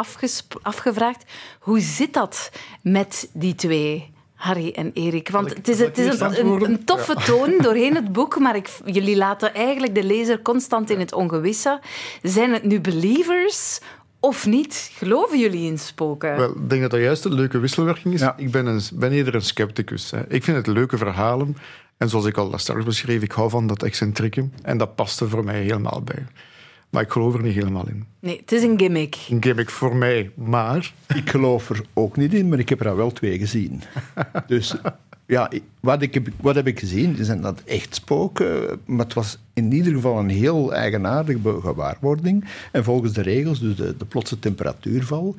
afgevraagd. 0.62 1.24
Hoe 1.60 1.80
zit 1.80 2.14
dat 2.14 2.52
met 2.82 3.30
die 3.34 3.56
twee? 3.56 4.16
Harry 4.38 4.72
en 4.76 4.92
Erik. 4.94 5.30
Want 5.30 5.50
het 5.50 5.68
is, 5.68 5.80
het 5.80 5.98
is 5.98 6.20
een, 6.20 6.64
een, 6.64 6.86
toffe 6.86 7.14
toon 7.14 7.58
doorheen 7.62 7.96
het 7.96 8.12
boek, 8.12 8.40
maar 8.40 8.56
ik, 8.56 8.70
jullie 8.86 9.18
laten 9.18 9.54
eigenlijk 9.54 9.96
de 9.96 10.04
lezer 10.04 10.42
constant 10.42 10.90
in 10.90 11.00
het 11.00 11.14
ongewisse. 11.14 11.80
Zijn 12.22 12.54
het 12.54 12.64
nu 12.64 12.82
believers 12.82 13.80
of 14.20 14.46
niet? 14.46 14.92
Geloven 14.94 15.40
jullie 15.40 15.70
in 15.72 15.80
spoken? 15.80 16.36
Wel, 16.36 16.50
ik 16.50 16.70
denk 16.70 16.82
dat 16.82 16.92
dat 16.92 17.00
juist 17.00 17.26
een 17.26 17.34
leuke 17.34 17.60
wisselwerking 17.60 18.14
is. 18.14 18.20
Ja. 18.20 18.38
Ik 18.38 18.52
ben, 18.52 18.66
een, 18.66 18.82
ben 18.94 19.12
eerder 19.12 19.36
een 19.36 19.42
scepticus. 19.42 20.12
Hè. 20.12 20.30
Ik 20.30 20.44
vind 20.44 20.58
het 20.58 20.68
leuke 20.68 20.98
verhalen. 20.98 21.58
En 21.98 22.10
zoals 22.10 22.26
ik 22.26 22.38
al 22.38 22.58
straks 22.58 22.86
beschreef, 22.86 23.22
ik 23.22 23.32
hou 23.32 23.50
van 23.50 23.68
dat 23.68 23.84
excentrieke. 23.84 24.50
En 24.62 24.78
dat 24.78 24.96
past 24.96 25.20
er 25.20 25.30
voor 25.30 25.44
mij 25.44 25.62
helemaal 25.62 26.02
bij. 26.02 26.26
Maar 26.90 27.02
ik 27.04 27.12
geloof 27.12 27.34
er 27.34 27.42
niet 27.44 27.54
helemaal 27.54 27.88
in. 27.88 28.06
Nee, 28.20 28.38
het 28.38 28.52
is 28.52 28.64
een 28.64 28.80
gimmick. 28.80 29.18
Een 29.30 29.44
gimmick 29.44 29.70
voor 29.70 29.96
mij, 29.96 30.32
maar... 30.36 30.94
Ik 31.16 31.30
geloof 31.30 31.70
er 31.70 31.82
ook 31.94 32.18
niet 32.18 32.34
in, 32.34 32.50
maar 32.50 32.60
ik 32.60 32.70
heb 32.70 32.80
er 32.80 32.90
al 32.90 32.96
wel 32.96 33.12
twee 33.12 33.38
gezien. 33.40 33.82
Dus 34.48 34.76
ja, 35.26 35.50
ik- 35.50 35.64
wat, 35.80 36.02
ik 36.02 36.14
heb, 36.14 36.28
wat 36.42 36.56
heb 36.56 36.68
ik 36.68 36.80
gezien? 36.80 37.26
Zijn 37.26 37.42
dat 37.42 37.62
echt 37.66 37.96
spoken? 37.96 38.80
Maar 38.86 39.06
het 39.06 39.14
was 39.14 39.38
in 39.54 39.72
ieder 39.74 39.94
geval 39.94 40.20
een 40.20 40.30
heel 40.30 40.74
eigenaardige 40.74 41.60
gewaarwording. 41.62 42.46
En 42.72 42.84
volgens 42.84 43.14
de 43.14 43.22
regels, 43.22 43.60
dus 43.60 43.76
de, 43.76 43.96
de 43.98 44.06
plotse 44.06 44.40
temperatuurval, 44.40 45.36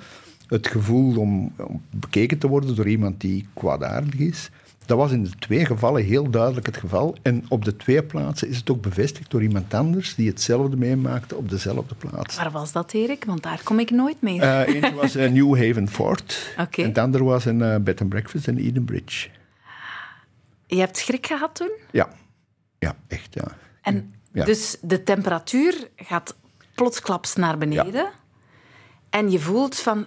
het 0.46 0.66
gevoel 0.68 1.16
om, 1.16 1.52
om 1.58 1.82
bekeken 1.90 2.38
te 2.38 2.48
worden 2.48 2.74
door 2.76 2.88
iemand 2.88 3.20
die 3.20 3.46
kwaadaardig 3.54 4.14
is. 4.14 4.50
Dat 4.88 4.98
was 4.98 5.12
in 5.12 5.22
de 5.24 5.31
twee 5.38 5.64
gevallen 5.66 6.05
heel 6.05 6.31
duidelijk 6.31 6.66
het 6.66 6.77
geval. 6.77 7.16
En 7.22 7.44
op 7.48 7.64
de 7.64 7.77
twee 7.77 8.03
plaatsen 8.03 8.48
is 8.48 8.57
het 8.57 8.70
ook 8.70 8.83
bevestigd 8.83 9.31
door 9.31 9.42
iemand 9.42 9.74
anders 9.74 10.14
die 10.14 10.29
hetzelfde 10.29 10.77
meemaakte 10.77 11.37
op 11.37 11.51
dezelfde 11.51 11.94
plaats. 11.94 12.37
Waar 12.37 12.51
was 12.51 12.72
dat, 12.72 12.92
Erik? 12.92 13.24
Want 13.24 13.42
daar 13.42 13.61
kom 13.64 13.79
ik 13.79 13.90
nooit 13.90 14.20
mee. 14.22 14.40
Eh 14.40 14.66
Eentje 14.74 14.94
was 14.94 15.16
in 15.16 15.33
New 15.33 15.57
Haven 15.66 15.88
Fort. 15.88 16.55
Oké. 16.59 16.83
En 16.83 16.88
het 16.88 16.98
andere 16.98 17.24
was 17.24 17.46
in 17.46 17.62
eh, 17.62 17.77
Bed 17.77 18.01
and 18.01 18.09
Breakfast 18.11 18.46
in 18.46 18.57
Edenbridge. 18.57 19.29
Je 20.66 20.79
hebt 20.79 20.96
schrik 20.96 21.27
gehad 21.27 21.55
toen? 21.55 21.70
Ja. 21.90 22.09
Ja, 22.79 22.96
echt, 23.09 23.35
ja. 23.35 23.44
En 23.83 24.14
Ja. 24.33 24.44
dus 24.44 24.77
de 24.81 25.03
temperatuur 25.03 25.88
gaat 25.96 26.37
plotsklaps 26.74 27.35
naar 27.35 27.59
beneden. 27.59 28.11
En 29.11 29.31
je 29.31 29.38
voelt 29.38 29.77
van, 29.77 30.07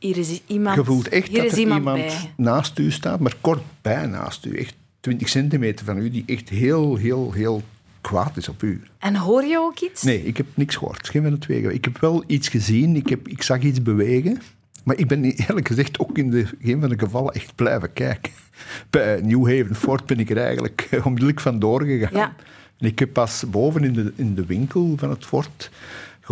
hier 0.00 0.16
is 0.16 0.40
iemand, 0.46 0.76
Je 0.76 0.84
voelt 0.84 1.08
echt 1.08 1.34
dat 1.34 1.44
is 1.44 1.52
er 1.52 1.58
iemand, 1.58 1.98
iemand 1.98 2.28
naast 2.36 2.78
u 2.78 2.90
staat, 2.90 3.20
maar 3.20 3.34
kort 3.40 3.62
bij 3.82 4.06
naast 4.06 4.44
u. 4.44 4.56
Echt 4.56 4.74
20 5.00 5.28
centimeter 5.28 5.84
van 5.84 5.98
u, 5.98 6.10
die 6.10 6.24
echt 6.26 6.48
heel, 6.48 6.96
heel, 6.96 7.32
heel 7.32 7.62
kwaad 8.00 8.36
is 8.36 8.48
op 8.48 8.62
u. 8.62 8.82
En 8.98 9.16
hoor 9.16 9.44
je 9.44 9.58
ook 9.58 9.80
iets? 9.80 10.02
Nee, 10.02 10.24
ik 10.24 10.36
heb 10.36 10.46
niks 10.54 10.76
gehoord. 10.76 11.08
Geen 11.08 11.22
van 11.22 11.30
de 11.30 11.38
twee. 11.38 11.72
Ik 11.72 11.84
heb 11.84 11.98
wel 11.98 12.24
iets 12.26 12.48
gezien, 12.48 12.96
ik, 12.96 13.08
heb, 13.08 13.28
ik 13.28 13.42
zag 13.42 13.60
iets 13.60 13.82
bewegen. 13.82 14.40
Maar 14.84 14.96
ik 14.96 15.08
ben 15.08 15.24
eerlijk 15.46 15.68
gezegd 15.68 15.98
ook 15.98 16.18
in 16.18 16.30
de, 16.30 16.46
geen 16.60 16.80
van 16.80 16.88
de 16.88 16.98
gevallen 16.98 17.34
echt 17.34 17.54
blijven 17.54 17.92
kijken. 17.92 18.32
Bij 18.90 19.20
New 19.22 19.48
Haven 19.48 19.76
Fort 19.76 20.06
ben 20.06 20.18
ik 20.18 20.30
er 20.30 20.38
eigenlijk 20.38 20.88
onmiddellijk 21.04 21.40
vandoor 21.40 21.82
gegaan. 21.82 22.18
Ja. 22.18 22.34
En 22.78 22.86
ik 22.86 22.98
heb 22.98 23.12
pas 23.12 23.44
boven 23.50 23.84
in 23.84 23.92
de, 23.92 24.12
in 24.16 24.34
de 24.34 24.46
winkel 24.46 24.94
van 24.96 25.10
het 25.10 25.24
fort 25.24 25.70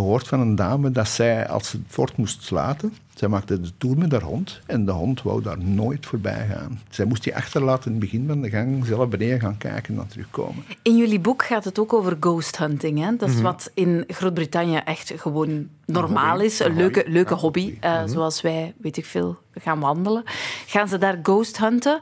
gehoord 0.02 0.28
van 0.28 0.40
een 0.40 0.54
dame 0.54 0.90
dat 0.90 1.08
zij, 1.08 1.48
als 1.48 1.68
ze 1.68 1.76
het 1.76 1.86
fort 1.88 2.16
moest 2.16 2.42
sluiten, 2.42 2.94
zij 3.14 3.28
maakte 3.28 3.60
de 3.60 3.70
tour 3.78 3.98
met 3.98 4.12
haar 4.12 4.22
hond 4.22 4.60
en 4.66 4.84
de 4.84 4.90
hond 4.92 5.22
wou 5.22 5.42
daar 5.42 5.58
nooit 5.58 6.06
voorbij 6.06 6.46
gaan. 6.50 6.80
Zij 6.90 7.04
moest 7.04 7.22
die 7.24 7.36
achterlaten 7.36 7.84
in 7.84 7.90
het 7.90 8.00
begin 8.00 8.26
van 8.26 8.40
de 8.40 8.50
gang, 8.50 8.86
zelf 8.86 9.08
beneden 9.08 9.40
gaan 9.40 9.56
kijken 9.58 9.88
en 9.88 9.94
dan 9.96 10.06
terugkomen. 10.06 10.64
In 10.82 10.96
jullie 10.96 11.20
boek 11.20 11.44
gaat 11.44 11.64
het 11.64 11.78
ook 11.78 11.92
over 11.92 12.16
ghost 12.20 12.58
hunting. 12.58 12.98
Hè? 12.98 13.06
Mhm. 13.10 13.16
Dat 13.16 13.28
is 13.28 13.40
wat 13.40 13.70
in 13.74 14.04
Groot-Brittannië 14.06 14.76
echt 14.84 15.12
gewoon 15.16 15.68
normaal 15.86 16.40
is. 16.40 16.58
Een 16.60 16.76
leuke, 16.76 17.04
leuke 17.06 17.34
hobby. 17.34 17.76
eh, 17.80 17.92
Mhm. 17.98 18.08
Zoals 18.08 18.40
wij, 18.40 18.74
weet 18.80 18.96
ik 18.96 19.04
veel, 19.04 19.36
gaan 19.54 19.80
wandelen. 19.80 20.22
Gaan 20.66 20.88
ze 20.88 20.98
daar 20.98 21.18
ghost 21.22 21.58
hunten? 21.58 22.00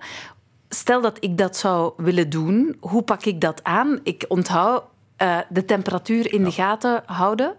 Stel 0.68 1.00
dat 1.00 1.16
ik 1.20 1.38
dat 1.38 1.56
zou 1.56 1.92
willen 1.96 2.30
doen, 2.30 2.76
hoe 2.80 3.02
pak 3.02 3.24
ik 3.24 3.40
dat 3.40 3.64
aan? 3.64 4.00
Ik 4.02 4.24
onthoud 4.28 4.82
eh, 5.16 5.38
de 5.48 5.64
temperatuur 5.64 6.32
in 6.32 6.44
de 6.44 6.50
gaten 6.52 7.02
houden. 7.06 7.54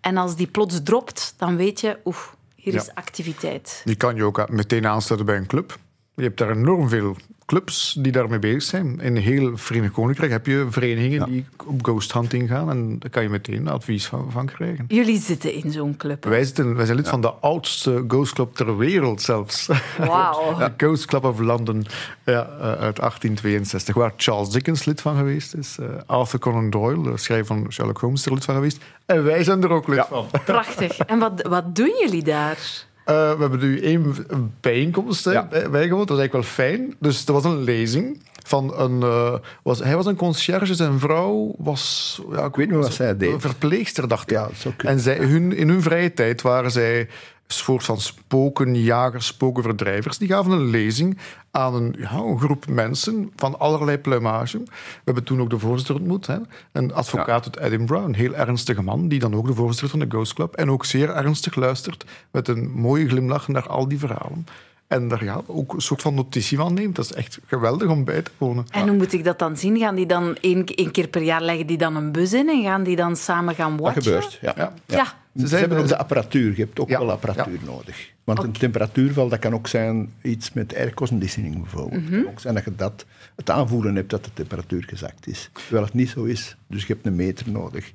En 0.00 0.16
als 0.16 0.36
die 0.36 0.46
plots 0.46 0.82
dropt, 0.82 1.34
dan 1.36 1.56
weet 1.56 1.80
je, 1.80 1.98
oef, 2.04 2.36
hier 2.54 2.72
Ja. 2.74 2.80
is 2.80 2.94
activiteit. 2.94 3.82
Die 3.84 3.96
kan 3.96 4.16
je 4.16 4.24
ook 4.24 4.48
meteen 4.50 4.86
aansluiten 4.86 5.26
bij 5.26 5.36
een 5.36 5.46
club. 5.46 5.78
Je 6.14 6.22
hebt 6.22 6.38
daar 6.38 6.50
enorm 6.50 6.88
veel 6.88 7.16
clubs 7.48 7.96
die 7.98 8.12
daarmee 8.12 8.38
bezig 8.38 8.62
zijn. 8.62 9.00
In 9.00 9.16
heel 9.16 9.56
Verenigd 9.56 9.92
Koninkrijk 9.92 10.30
heb 10.30 10.46
je 10.46 10.66
verenigingen 10.70 11.30
die 11.30 11.46
op 11.66 11.84
ghost 11.84 12.12
hunting 12.12 12.48
gaan. 12.48 12.70
En 12.70 12.98
daar 12.98 13.10
kan 13.10 13.22
je 13.22 13.28
meteen 13.28 13.68
advies 13.68 14.06
van, 14.06 14.26
van 14.30 14.46
krijgen. 14.46 14.84
Jullie 14.88 15.18
zitten 15.20 15.52
in 15.52 15.72
zo'n 15.72 15.96
club. 15.96 16.24
Wij, 16.24 16.44
zitten, 16.44 16.76
wij 16.76 16.84
zijn 16.84 16.96
lid 16.96 17.08
van 17.08 17.20
de 17.20 17.30
oudste 17.32 18.04
ghost 18.08 18.32
club 18.32 18.54
ter 18.54 18.76
wereld 18.76 19.22
zelfs. 19.22 19.68
Wauw. 19.98 20.56
De 20.58 20.72
Ghost 20.76 21.04
Club 21.06 21.24
of 21.24 21.38
London 21.38 21.86
ja, 22.24 22.42
eh, 22.42 22.60
uit 22.60 22.96
1862, 22.96 23.94
waar 23.94 24.12
Charles 24.16 24.50
Dickens 24.50 24.84
lid 24.84 25.00
van 25.00 25.16
geweest 25.16 25.54
is. 25.54 25.76
eh, 25.78 25.86
Arthur 26.06 26.38
Conan 26.38 26.70
Doyle, 26.70 27.10
de 27.10 27.16
schrijver 27.18 27.46
van 27.46 27.72
Sherlock 27.72 27.98
Holmes, 27.98 28.26
er 28.26 28.32
lid 28.32 28.44
van 28.44 28.54
geweest. 28.54 28.78
En 29.06 29.24
wij 29.24 29.44
zijn 29.44 29.62
er 29.62 29.70
ook 29.70 29.88
lid 29.88 30.06
van. 30.08 30.26
Prachtig. 30.44 30.98
En 30.98 31.18
wat, 31.18 31.42
wat 31.48 31.76
doen 31.76 31.94
jullie 32.00 32.22
daar? 32.22 32.86
Eh, 33.08 33.14
we 33.32 33.40
hebben 33.40 33.58
nu 33.60 33.80
één 33.80 34.14
bijeenkomst 34.60 35.24
Ja. 35.24 35.46
bij- 35.50 35.70
bijgewoond. 35.70 36.08
Dat 36.08 36.16
is 36.16 36.22
eigenlijk 36.22 36.32
wel 36.32 36.66
fijn. 36.66 36.94
Dus 36.98 37.26
er 37.26 37.32
was 37.32 37.44
een 37.44 37.62
lezing 37.62 38.22
van 38.46 38.74
een... 38.80 39.02
eh, 39.02 39.34
was, 39.62 39.78
hij 39.78 39.96
was 39.96 40.06
een 40.06 40.16
conciërge, 40.16 40.74
zijn 40.74 40.98
vrouw 40.98 41.54
was... 41.58 42.20
Ja, 42.32 42.44
ik 42.44 42.56
weet 42.56 42.70
niet 42.70 42.76
wat 42.78 42.92
zij 42.92 43.16
deed. 43.16 43.32
Een 43.32 43.40
verpleegster, 43.40 44.08
dacht 44.08 44.30
ik. 44.30 44.36
Ja. 44.36 44.48
En 44.76 45.00
zij, 45.00 45.16
hun, 45.18 45.56
in 45.56 45.68
hun 45.68 45.82
vrije 45.82 46.14
tijd 46.14 46.42
waren 46.42 46.70
zij 46.70 47.08
soort 47.48 47.84
van 47.84 48.00
spokenjagers, 48.00 49.26
spokenverdrijvers. 49.26 50.18
Die 50.18 50.28
gaven 50.28 50.52
een 50.52 50.70
lezing 50.70 51.18
aan 51.50 51.74
een, 51.74 51.94
ja, 51.98 52.12
een 52.12 52.38
groep 52.38 52.66
mensen 52.66 53.32
van 53.36 53.58
allerlei 53.58 53.98
pluimage. 53.98 54.58
We 54.58 54.70
hebben 55.04 55.24
toen 55.24 55.40
ook 55.40 55.50
de 55.50 55.58
voorzitter 55.58 55.94
ontmoet. 55.94 56.26
Hè? 56.26 56.36
Een 56.72 56.94
advocaat 56.94 57.44
uit 57.44 57.58
Edinburgh, 57.58 58.04
een 58.04 58.14
heel 58.14 58.34
ernstige 58.34 58.82
man, 58.82 59.08
die 59.08 59.18
dan 59.18 59.34
ook 59.34 59.46
de 59.46 59.54
voorzitter 59.54 59.88
van 59.88 59.98
de 59.98 60.06
Ghost 60.08 60.34
Club 60.34 60.54
en 60.54 60.70
ook 60.70 60.84
zeer 60.84 61.10
ernstig 61.10 61.54
luistert 61.54 62.04
met 62.30 62.48
een 62.48 62.70
mooie 62.70 63.08
glimlach 63.08 63.48
naar 63.48 63.68
al 63.68 63.88
die 63.88 63.98
verhalen. 63.98 64.46
En 64.88 65.08
daar 65.08 65.24
ja, 65.24 65.40
ook 65.46 65.72
een 65.74 65.80
soort 65.80 66.02
van 66.02 66.14
notitie 66.14 66.56
van 66.56 66.74
neemt. 66.74 66.96
Dat 66.96 67.04
is 67.04 67.12
echt 67.12 67.38
geweldig 67.46 67.88
om 67.88 68.04
bij 68.04 68.22
te 68.22 68.30
wonen. 68.38 68.66
En 68.70 68.88
hoe 68.88 68.96
moet 68.96 69.12
ik 69.12 69.24
dat 69.24 69.38
dan 69.38 69.56
zien? 69.56 69.78
Gaan 69.78 69.94
die 69.94 70.06
dan 70.06 70.36
één, 70.40 70.64
één 70.64 70.90
keer 70.90 71.08
per 71.08 71.22
jaar 71.22 71.42
leggen 71.42 71.66
die 71.66 71.78
dan 71.78 71.96
een 71.96 72.12
bus 72.12 72.32
in 72.32 72.48
en 72.48 72.62
gaan 72.62 72.82
die 72.82 72.96
dan 72.96 73.16
samen 73.16 73.54
gaan 73.54 73.70
Dat 73.76 73.80
watchen? 73.80 74.02
gebeurt, 74.02 74.38
ja. 74.42 74.52
Ja. 74.56 74.72
Ja. 74.86 75.46
Ze, 75.46 75.56
hebben 75.56 75.78
ook 75.78 75.88
de 75.88 75.96
apparatuur. 75.98 76.50
Je 76.56 76.62
hebt 76.62 76.80
ook 76.80 76.88
Ja, 76.88 76.98
wel 76.98 77.10
apparatuur 77.10 77.58
nodig. 77.64 78.10
Want 78.24 78.42
een 78.42 78.52
temperatuurval, 78.52 79.28
dat 79.28 79.38
kan 79.38 79.54
ook 79.54 79.66
zijn 79.66 80.12
iets 80.22 80.52
met 80.52 80.74
air 80.76 80.94
conditioning 80.94 81.60
bijvoorbeeld. 81.62 82.02
Het 82.02 82.10
kan 82.22 82.28
ook 82.30 82.40
zijn 82.40 82.54
dat 82.54 82.64
je 82.64 82.74
dat, 82.76 83.04
het 83.36 83.50
aanvoelen 83.50 83.94
hebt 83.96 84.10
dat 84.10 84.24
de 84.24 84.30
temperatuur 84.34 84.84
gezakt 84.88 85.26
is. 85.26 85.50
Terwijl 85.52 85.84
het 85.84 85.94
niet 85.94 86.08
zo 86.10 86.24
is. 86.24 86.56
Dus 86.66 86.86
je 86.86 86.92
hebt 86.92 87.06
een 87.06 87.16
meter 87.16 87.50
nodig. 87.50 87.92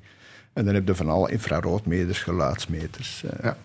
En 0.52 0.64
dan 0.64 0.74
heb 0.74 0.86
je 0.86 0.94
van 0.94 1.08
alle 1.08 1.30
infraroodmeters, 1.30 2.18
geluidsmeters. 2.22 3.24
eh, 3.24 3.38
Ja. 3.44 3.56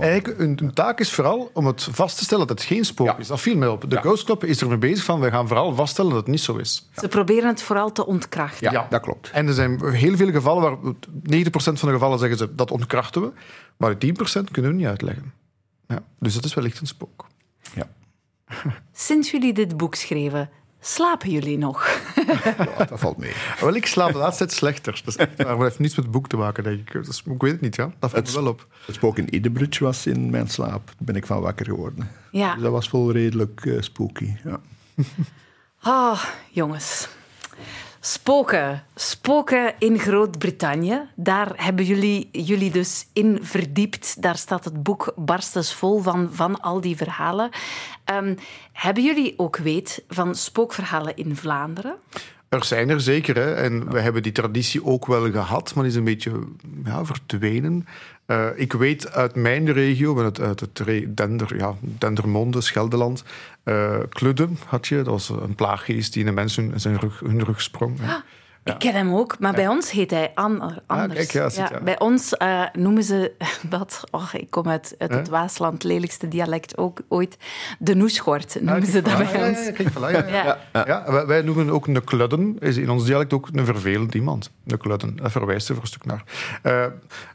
Eigenlijk, 0.00 0.38
hun, 0.38 0.58
hun 0.60 0.72
taak 0.72 1.00
is 1.00 1.12
vooral 1.12 1.50
om 1.54 1.66
het 1.66 1.82
vast 1.90 2.18
te 2.18 2.24
stellen 2.24 2.46
dat 2.46 2.58
het 2.58 2.68
geen 2.68 2.84
spook 2.84 3.06
Ja. 3.06 3.18
is. 3.18 3.26
Dat 3.26 3.40
viel 3.40 3.56
mij 3.56 3.68
op. 3.68 3.80
De 3.90 3.94
Ja. 3.94 4.00
Ghost 4.00 4.24
Club 4.24 4.44
is 4.44 4.60
ermee 4.60 4.78
bezig 4.78 5.04
van, 5.04 5.20
we 5.20 5.30
gaan 5.30 5.46
vooral 5.48 5.74
vaststellen 5.74 6.10
dat 6.10 6.20
het 6.20 6.28
niet 6.30 6.40
zo 6.40 6.56
is. 6.56 6.88
Ze 6.96 7.08
proberen 7.08 7.48
het 7.48 7.62
vooral 7.62 7.92
te 7.92 8.06
ontkrachten. 8.06 8.72
ja, 8.72 8.86
dat 8.90 9.00
klopt. 9.00 9.30
En 9.30 9.46
er 9.46 9.54
zijn 9.54 9.84
heel 9.94 10.16
veel 10.16 10.30
gevallen 10.30 10.62
waar 10.62 10.76
90% 11.22 11.78
van 11.78 11.88
de 11.88 11.94
gevallen 11.94 12.18
zeggen 12.18 12.38
ze 12.38 12.54
dat 12.54 12.70
ontkrachten 12.70 13.22
we, 13.22 13.32
maar 13.76 13.98
de 13.98 14.06
10% 14.06 14.50
kunnen 14.50 14.70
we 14.70 14.76
niet 14.76 14.86
uitleggen. 14.86 15.32
Ja, 15.88 16.02
dus 16.18 16.34
dat 16.34 16.44
is 16.44 16.54
wellicht 16.54 16.80
een 16.80 16.86
spook. 16.86 17.26
Ja. 17.74 17.88
Sinds 18.92 19.30
jullie 19.30 19.52
dit 19.52 19.76
boek 19.76 19.94
schreven, 19.94 20.50
slapen 20.84 21.30
jullie 21.30 21.58
nog? 21.58 21.88
Ja, 22.76 22.84
dat 22.84 23.00
valt 23.00 23.16
mee. 23.16 23.32
Wel, 23.60 23.74
ik 23.74 23.86
slaap 23.86 24.12
de 24.12 24.18
laatste 24.18 24.44
tijd 24.44 24.56
slechter. 24.56 25.00
Dat, 25.04 25.14
is 25.14 25.16
echt 25.16 25.36
waar, 25.36 25.46
maar 25.46 25.56
dat 25.56 25.64
heeft 25.64 25.78
niets 25.78 25.94
met 25.94 26.04
het 26.04 26.14
boek 26.14 26.28
te 26.28 26.36
maken, 26.36 26.64
denk 26.64 26.90
ik. 26.90 27.04
Dus, 27.04 27.22
ik 27.24 27.40
weet 27.42 27.52
het 27.52 27.60
niet, 27.60 27.76
ja. 27.76 27.92
Dat 27.98 28.10
valt 28.10 28.26
me 28.26 28.32
wel 28.32 28.46
op. 28.50 28.66
Het 28.86 28.94
spook 28.94 29.18
in 29.18 29.34
Idebridge 29.34 29.84
was 29.84 30.06
in 30.06 30.30
mijn 30.30 30.48
slaap. 30.48 30.86
Daar 30.86 30.94
ben 30.98 31.16
ik 31.16 31.26
van 31.26 31.40
wakker 31.40 31.66
geworden. 31.66 32.10
Ja. 32.30 32.54
Dus 32.54 32.62
dat 32.62 32.72
was 32.72 32.90
wel 32.90 33.12
redelijk 33.12 33.66
eh, 33.66 33.80
spooky. 33.80 34.32
Ja. 34.44 34.60
Ah, 35.80 36.24
jongens. 36.50 37.08
Spoken. 38.04 38.84
Spoken 38.94 39.74
in 39.78 39.98
Groot-Brittannië. 39.98 41.08
Daar 41.14 41.52
hebben 41.56 41.84
jullie 41.84 42.28
jullie 42.32 42.70
dus 42.70 43.06
in 43.12 43.38
verdiept. 43.42 44.22
Daar 44.22 44.36
staat 44.36 44.64
het 44.64 44.82
boek 44.82 45.12
barstens 45.16 45.74
vol 45.74 46.00
van, 46.00 46.28
van 46.32 46.60
al 46.60 46.80
die 46.80 46.96
verhalen. 46.96 47.50
Ehm, 48.04 48.36
hebben 48.72 49.04
jullie 49.04 49.34
ook 49.36 49.56
weet 49.56 50.04
van 50.08 50.34
spookverhalen 50.34 51.16
in 51.16 51.36
Vlaanderen? 51.36 51.94
Er 52.52 52.64
zijn 52.64 52.90
er 52.90 53.00
zeker. 53.00 53.36
Hè. 53.36 53.54
En 53.54 53.90
we 53.90 54.00
hebben 54.00 54.22
die 54.22 54.32
traditie 54.32 54.84
ook 54.84 55.06
wel 55.06 55.30
gehad, 55.30 55.74
maar 55.74 55.84
die 55.84 55.92
is 55.92 55.98
een 55.98 56.04
beetje 56.04 56.32
ja, 56.84 57.04
verdwenen. 57.04 57.86
Uh, 58.26 58.46
ik 58.54 58.72
weet 58.72 59.12
uit 59.12 59.34
mijn 59.34 59.72
regio, 59.72 60.32
uit, 60.40 60.60
het 60.60 60.82
Dender, 61.16 61.56
ja, 61.56 61.74
Dendermonde, 61.80 62.60
Scheldeland, 62.60 63.24
uh, 63.64 63.98
Kludden 64.08 64.58
had 64.66 64.86
je. 64.86 64.96
Dat 64.96 65.06
was 65.06 65.28
een 65.28 65.54
plaaggeest 65.54 66.12
die 66.12 66.20
in 66.20 66.28
de 66.28 66.34
mensen 66.34 66.80
zijn 66.80 66.98
rug, 66.98 67.20
hun 67.20 67.44
rug 67.44 67.62
sprong. 67.62 67.98
Ah. 68.64 68.74
Ik 68.74 68.78
ken 68.80 68.94
hem 68.94 69.14
ook, 69.14 69.38
maar 69.38 69.52
bij 69.52 69.68
ons 69.68 69.90
heet 69.90 70.10
hij 70.10 70.30
anders. 70.34 70.74
Ah, 70.86 71.10
kijk, 71.10 71.30
ja, 71.30 71.80
Bij 71.84 71.98
ons 71.98 72.34
uh, 72.42 72.64
noemen 72.72 73.02
ze 73.02 73.32
dat, 73.68 74.04
oh, 74.10 74.28
ik 74.32 74.50
kom 74.50 74.68
uit, 74.68 74.94
uit 74.98 75.14
het 75.14 75.28
Waasland, 75.28 75.84
lelijkste 75.84 76.28
dialect 76.28 76.78
ook 76.78 77.00
ooit, 77.08 77.36
de 77.78 77.94
noeschort 77.94 78.56
noemen 78.60 78.86
ze 78.86 79.02
dat 79.02 79.18
bij 79.18 79.48
ons. 79.48 79.70
Ja, 80.32 80.58
ja, 80.72 81.26
wij 81.26 81.42
noemen 81.42 81.70
ook 81.70 81.86
een 81.86 82.04
kludden, 82.04 82.56
is 82.58 82.76
in 82.76 82.90
ons 82.90 83.04
dialect 83.04 83.32
ook 83.32 83.48
een 83.52 83.64
vervelend 83.64 84.14
iemand. 84.14 84.50
Een 84.66 84.78
kludden, 84.78 85.16
daar 85.16 85.30
verwijst 85.30 85.68
er 85.68 85.74
voor 85.74 85.82
een 85.82 85.88
stuk 85.88 86.04
naar. 86.04 86.24
Uh, 86.62 86.86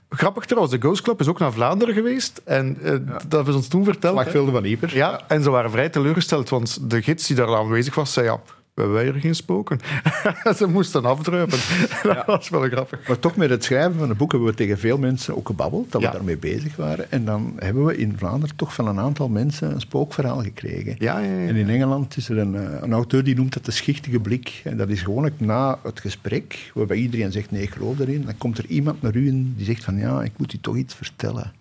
Grappig 0.10 0.46
trouwens, 0.46 0.74
de 0.74 0.80
Ghost 0.80 1.02
Club 1.02 1.20
is 1.20 1.28
ook 1.28 1.40
naar 1.40 1.52
Vlaanderen 1.52 1.94
geweest. 1.94 2.42
En 2.46 2.78
uh, 2.82 2.90
dat 2.92 3.32
hebben 3.32 3.54
ze 3.54 3.60
ons 3.60 3.68
toen 3.68 3.84
verteld. 3.84 4.14
Slagvelden 4.14 4.54
van 4.54 4.64
Ieper. 4.64 4.96
Ja, 4.96 5.22
en 5.28 5.44
ze 5.44 5.50
waren 5.50 5.72
vrij 5.72 5.90
teleurgesteld, 5.90 6.50
want 6.50 6.90
de 6.90 7.02
gids 7.02 7.28
die 7.28 7.36
daar 7.36 7.56
aanwezig 7.56 7.96
was, 7.96 8.14
zei 8.14 8.26
ja, 8.26 8.40
we 8.86 8.98
hebben 8.98 9.22
geen 9.22 9.36
spoken. 9.36 9.80
Ze 10.58 10.68
moesten 10.68 11.06
afdruipen. 11.06 11.60
dat 12.04 12.26
was 12.26 12.50
wel 12.50 12.62
grappig. 12.62 13.08
Maar 13.08 13.20
toch, 13.20 13.36
met 13.36 13.50
het 13.50 13.64
schrijven 13.64 14.00
van 14.00 14.10
het 14.10 14.18
boek 14.18 14.32
hebben 14.32 14.50
we 14.50 14.56
tegen 14.56 14.78
veel 14.78 14.98
mensen 14.98 15.36
ook 15.36 15.48
gebabbeld, 15.48 15.92
dat 15.92 16.02
we 16.02 16.10
daarmee 16.12 16.38
bezig 16.38 16.76
waren. 16.76 17.12
En 17.12 17.26
dan 17.26 17.54
hebben 17.56 17.86
we 17.86 17.98
in 17.98 18.18
Vlaanderen 18.18 18.56
toch 18.56 18.74
van 18.74 18.88
een 18.88 19.00
aantal 19.00 19.30
mensen 19.30 19.72
een 19.72 19.82
spookverhaal 19.82 20.42
gekregen. 20.42 20.96
Ja, 21.00 21.20
ja, 21.20 21.48
En 21.48 21.56
in 21.56 21.70
Engeland 21.70 22.18
is 22.18 22.30
er 22.30 22.38
een, 22.38 22.56
eh, 22.56 22.82
een, 22.82 22.94
auteur 22.94 23.24
die 23.24 23.36
noemt 23.36 23.54
dat 23.54 23.66
de 23.66 23.72
schichtige 23.72 24.20
blik. 24.20 24.62
En 24.64 24.78
dat 24.78 24.90
is 24.90 25.02
gewoon 25.02 25.32
na 25.38 25.80
het 25.84 26.00
gesprek, 26.00 26.72
waarbij 26.74 26.98
iedereen 26.98 27.32
zegt 27.32 27.52
nee, 27.52 27.62
ik 27.62 27.72
geloof 27.72 28.00
erin. 28.00 28.26
Dan 28.26 28.38
komt 28.38 28.58
er 28.58 28.66
iemand 28.66 29.02
naar 29.02 29.16
u 29.16 29.28
en 29.28 29.54
die 29.56 29.66
zegt 29.66 29.84
van 29.84 29.98
ja, 29.98 30.24
ik 30.24 30.32
moet 30.38 30.54
u 30.54 30.58
toch 30.62 30.76
iets 30.76 30.96
vertellen. 30.96 31.52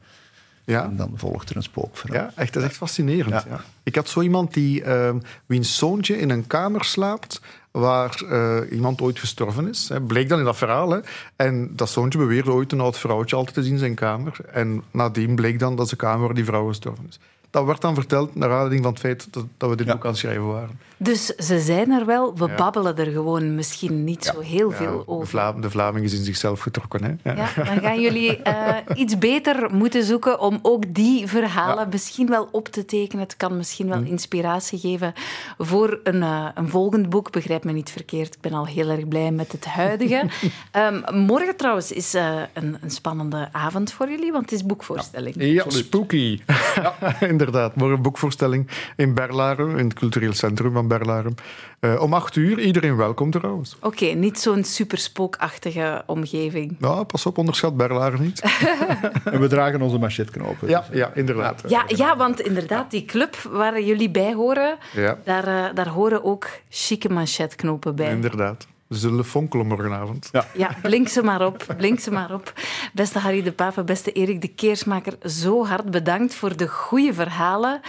Ja. 0.66 0.84
En 0.84 0.96
dan 0.96 1.12
volgt 1.14 1.50
er 1.50 1.56
een 1.56 1.62
spookverhaal. 1.62 2.22
Ja, 2.22 2.32
echt, 2.34 2.52
dat 2.52 2.62
is 2.62 2.68
echt 2.68 2.78
fascinerend. 2.78 3.44
Ja. 3.48 3.60
Ik 3.82 3.94
had 3.94 4.08
zo 4.08 4.20
iemand 4.20 4.54
die, 4.54 4.84
uh, 4.84 5.14
wiens 5.46 5.76
zoontje 5.76 6.18
in 6.18 6.30
een 6.30 6.46
kamer 6.46 6.84
slaapt 6.84 7.40
waar 7.70 8.22
uh, 8.24 8.58
iemand 8.70 9.00
ooit 9.00 9.18
gestorven 9.18 9.68
is. 9.68 9.88
Hè. 9.88 10.00
Bleek 10.00 10.28
dan 10.28 10.38
in 10.38 10.44
dat 10.44 10.56
verhaal. 10.56 10.90
Hè. 10.90 10.98
En 11.36 11.76
dat 11.76 11.90
zoontje 11.90 12.18
beweerde 12.18 12.52
ooit 12.52 12.72
een 12.72 12.80
oud 12.80 12.98
vrouwtje 12.98 13.36
altijd 13.36 13.54
te 13.54 13.62
zien 13.62 13.72
in 13.72 13.78
zijn 13.78 13.94
kamer. 13.94 14.36
En 14.52 14.82
nadien 14.90 15.34
bleek 15.34 15.58
dan 15.58 15.76
dat 15.76 15.88
ze 15.88 15.96
kamer 15.96 16.26
waar 16.26 16.34
die 16.34 16.44
vrouw 16.44 16.66
gestorven 16.68 17.06
is 17.08 17.18
dat 17.56 17.66
werd 17.66 17.80
dan 17.80 17.94
verteld 17.94 18.34
naar 18.34 18.50
aanleiding 18.50 18.82
van 18.82 18.92
het 18.92 19.00
feit 19.00 19.28
dat, 19.30 19.44
dat 19.56 19.70
we 19.70 19.76
dit 19.76 19.86
boek 19.86 20.04
aan 20.04 20.10
het 20.10 20.18
schrijven 20.18 20.46
waren. 20.46 20.78
Dus 20.98 21.26
ze 21.26 21.60
zijn 21.60 21.90
er 21.90 22.06
wel, 22.06 22.36
we 22.36 22.54
babbelen 22.56 22.96
er 22.96 23.12
gewoon 23.12 23.54
misschien 23.54 24.04
niet 24.04 24.24
zo 24.24 24.40
heel 24.40 24.70
veel 24.70 25.02
over. 25.06 25.24
De, 25.24 25.30
Vla 25.30 25.52
de 25.52 25.70
Vlaming 25.70 26.04
is 26.04 26.12
in 26.12 26.24
zichzelf 26.24 26.60
getrokken. 26.60 27.04
Hè? 27.04 27.34
Ja. 27.34 27.48
dan 27.56 27.80
gaan 27.80 28.00
jullie 28.00 28.40
uh, 28.46 28.76
iets 29.02 29.18
beter 29.18 29.74
moeten 29.74 30.04
zoeken 30.04 30.40
om 30.40 30.58
ook 30.62 30.94
die 30.94 31.26
verhalen 31.26 31.88
misschien 31.88 32.28
wel 32.28 32.48
op 32.52 32.68
te 32.68 32.84
tekenen. 32.84 33.24
Het 33.24 33.36
kan 33.36 33.56
misschien 33.56 33.88
wel 33.88 33.98
hm. 33.98 34.06
inspiratie 34.06 34.78
geven 34.78 35.12
voor 35.58 36.00
een, 36.02 36.22
uh, 36.22 36.48
een 36.54 36.68
volgend 36.68 37.08
boek. 37.08 37.32
Begrijp 37.32 37.64
me 37.64 37.72
niet 37.72 37.90
verkeerd, 37.90 38.34
ik 38.34 38.40
ben 38.40 38.52
al 38.52 38.66
heel 38.66 38.88
erg 38.88 39.08
blij 39.08 39.30
met 39.30 39.52
het 39.52 39.64
huidige. 39.64 40.28
um, 40.72 41.04
morgen 41.26 41.56
trouwens 41.56 41.92
is 41.92 42.14
uh, 42.14 42.40
een, 42.52 42.76
een, 42.80 42.90
spannende 42.90 43.48
avond 43.52 43.92
voor 43.92 44.10
jullie, 44.10 44.32
want 44.32 44.50
het 44.50 44.60
is 44.60 44.66
boekvoorstelling. 44.66 45.34
Ja, 45.38 45.64
spooky. 45.68 46.40
Ja, 46.74 47.20
inderdaad. 47.20 47.45
Morgen 47.74 48.02
boekvoorstelling 48.02 48.68
in 48.96 49.14
Berlaren, 49.14 49.78
in 49.78 49.84
het 49.84 49.94
cultureel 49.94 50.32
centrum 50.32 50.72
van 50.72 50.88
Berlaren. 50.88 51.34
Uh, 51.80 52.02
om 52.02 52.14
acht 52.14 52.36
uur, 52.36 52.58
iedereen 52.58 52.96
welkom 52.96 53.30
trouwens. 53.30 53.76
Oké, 53.76 53.86
okay, 53.86 54.12
niet 54.12 54.38
zo'n 54.38 54.64
super 54.64 54.98
spookachtige 54.98 56.02
omgeving. 56.06 56.76
Nou, 56.78 57.04
pas 57.04 57.26
op, 57.26 57.38
onderschat 57.38 57.76
Berlaren 57.76 58.22
niet. 58.22 58.40
en 59.24 59.40
we 59.40 59.48
dragen 59.48 59.82
onze 59.82 59.98
machetknopen. 59.98 60.68
Ja, 60.68 60.84
ja, 60.92 61.10
inderdaad. 61.14 61.62
Ja, 61.68 61.84
ja, 61.86 62.16
want 62.16 62.40
inderdaad, 62.40 62.90
die 62.90 63.04
club 63.04 63.36
waar 63.36 63.80
jullie 63.80 64.10
bij 64.10 64.34
horen, 64.34 64.78
ja. 64.92 65.18
daar, 65.24 65.48
uh, 65.48 65.74
daar 65.74 65.88
horen 65.88 66.24
ook 66.24 66.48
chique 66.68 67.08
machetknopen 67.08 67.96
bij. 67.96 68.10
Inderdaad. 68.10 68.66
We 68.86 68.96
zullen 68.96 69.24
fonkelen 69.24 69.66
morgenavond. 69.66 70.28
Ja. 70.32 70.46
ja, 70.54 70.76
blink 70.82 71.08
ze 71.08 71.22
maar 71.22 71.46
op. 71.46 71.74
Blink 71.76 72.00
ze 72.00 72.10
maar 72.10 72.34
op. 72.34 72.52
Beste 72.92 73.18
Harry 73.18 73.42
de 73.42 73.52
Papa, 73.52 73.82
beste 73.82 74.12
Erik 74.12 74.40
de 74.40 74.48
Keersmaker, 74.48 75.18
zo 75.22 75.66
hard 75.66 75.90
bedankt 75.90 76.34
voor 76.34 76.56
de 76.56 76.68
goede 76.68 77.14
verhalen, 77.14 77.80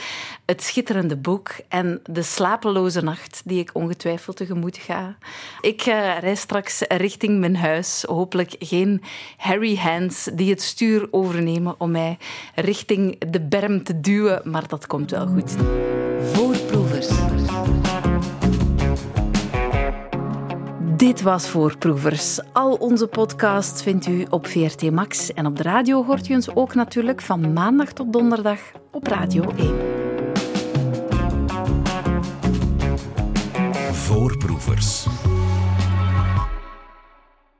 het 0.46 0.64
schitterende 0.64 1.16
boek 1.16 1.50
en 1.68 2.00
de 2.04 2.22
slapeloze 2.22 3.02
nacht 3.02 3.42
die 3.46 3.60
ik 3.60 3.70
ongetwijfeld 3.74 4.38
tegemoet 4.38 4.78
ga. 4.78 5.18
Ik 5.62 5.86
uh, 5.86 6.20
reis 6.20 6.40
straks 6.40 6.82
richting 6.88 7.40
mijn 7.40 7.56
huis. 7.56 8.04
Hopelijk 8.08 8.56
geen 8.60 9.02
Harry 9.38 9.76
Hands 9.76 10.30
die 10.34 10.50
het 10.50 10.62
stuur 10.62 11.08
overnemen 11.12 11.76
om 11.78 11.92
mij 11.92 12.18
richting 12.56 13.32
de 13.32 13.42
berm 13.42 13.84
te 13.84 14.00
duwen, 14.00 14.42
maar 14.44 14.68
dat 14.68 14.88
komt 14.88 15.12
wel 15.12 15.28
goed. 15.28 15.56
Dit 20.98 21.22
was 21.22 21.50
Voorproevers. 21.50 22.40
Al 22.54 22.74
onze 22.74 23.08
podcasts 23.08 23.84
vindt 23.84 24.08
u 24.08 24.26
op 24.30 24.48
VRT 24.48 24.92
Max. 24.92 25.34
En 25.34 25.46
op 25.46 25.56
de 25.56 25.64
radio 25.64 26.06
hoort 26.06 26.30
u 26.30 26.34
ons 26.34 26.56
ook 26.56 26.76
natuurlijk 26.76 27.22
van 27.22 27.54
maandag 27.54 27.92
tot 27.92 28.14
donderdag 28.14 28.60
op 28.92 29.08
Radio 29.08 29.44
1. 29.58 29.76
Voorproevers. 33.94 35.08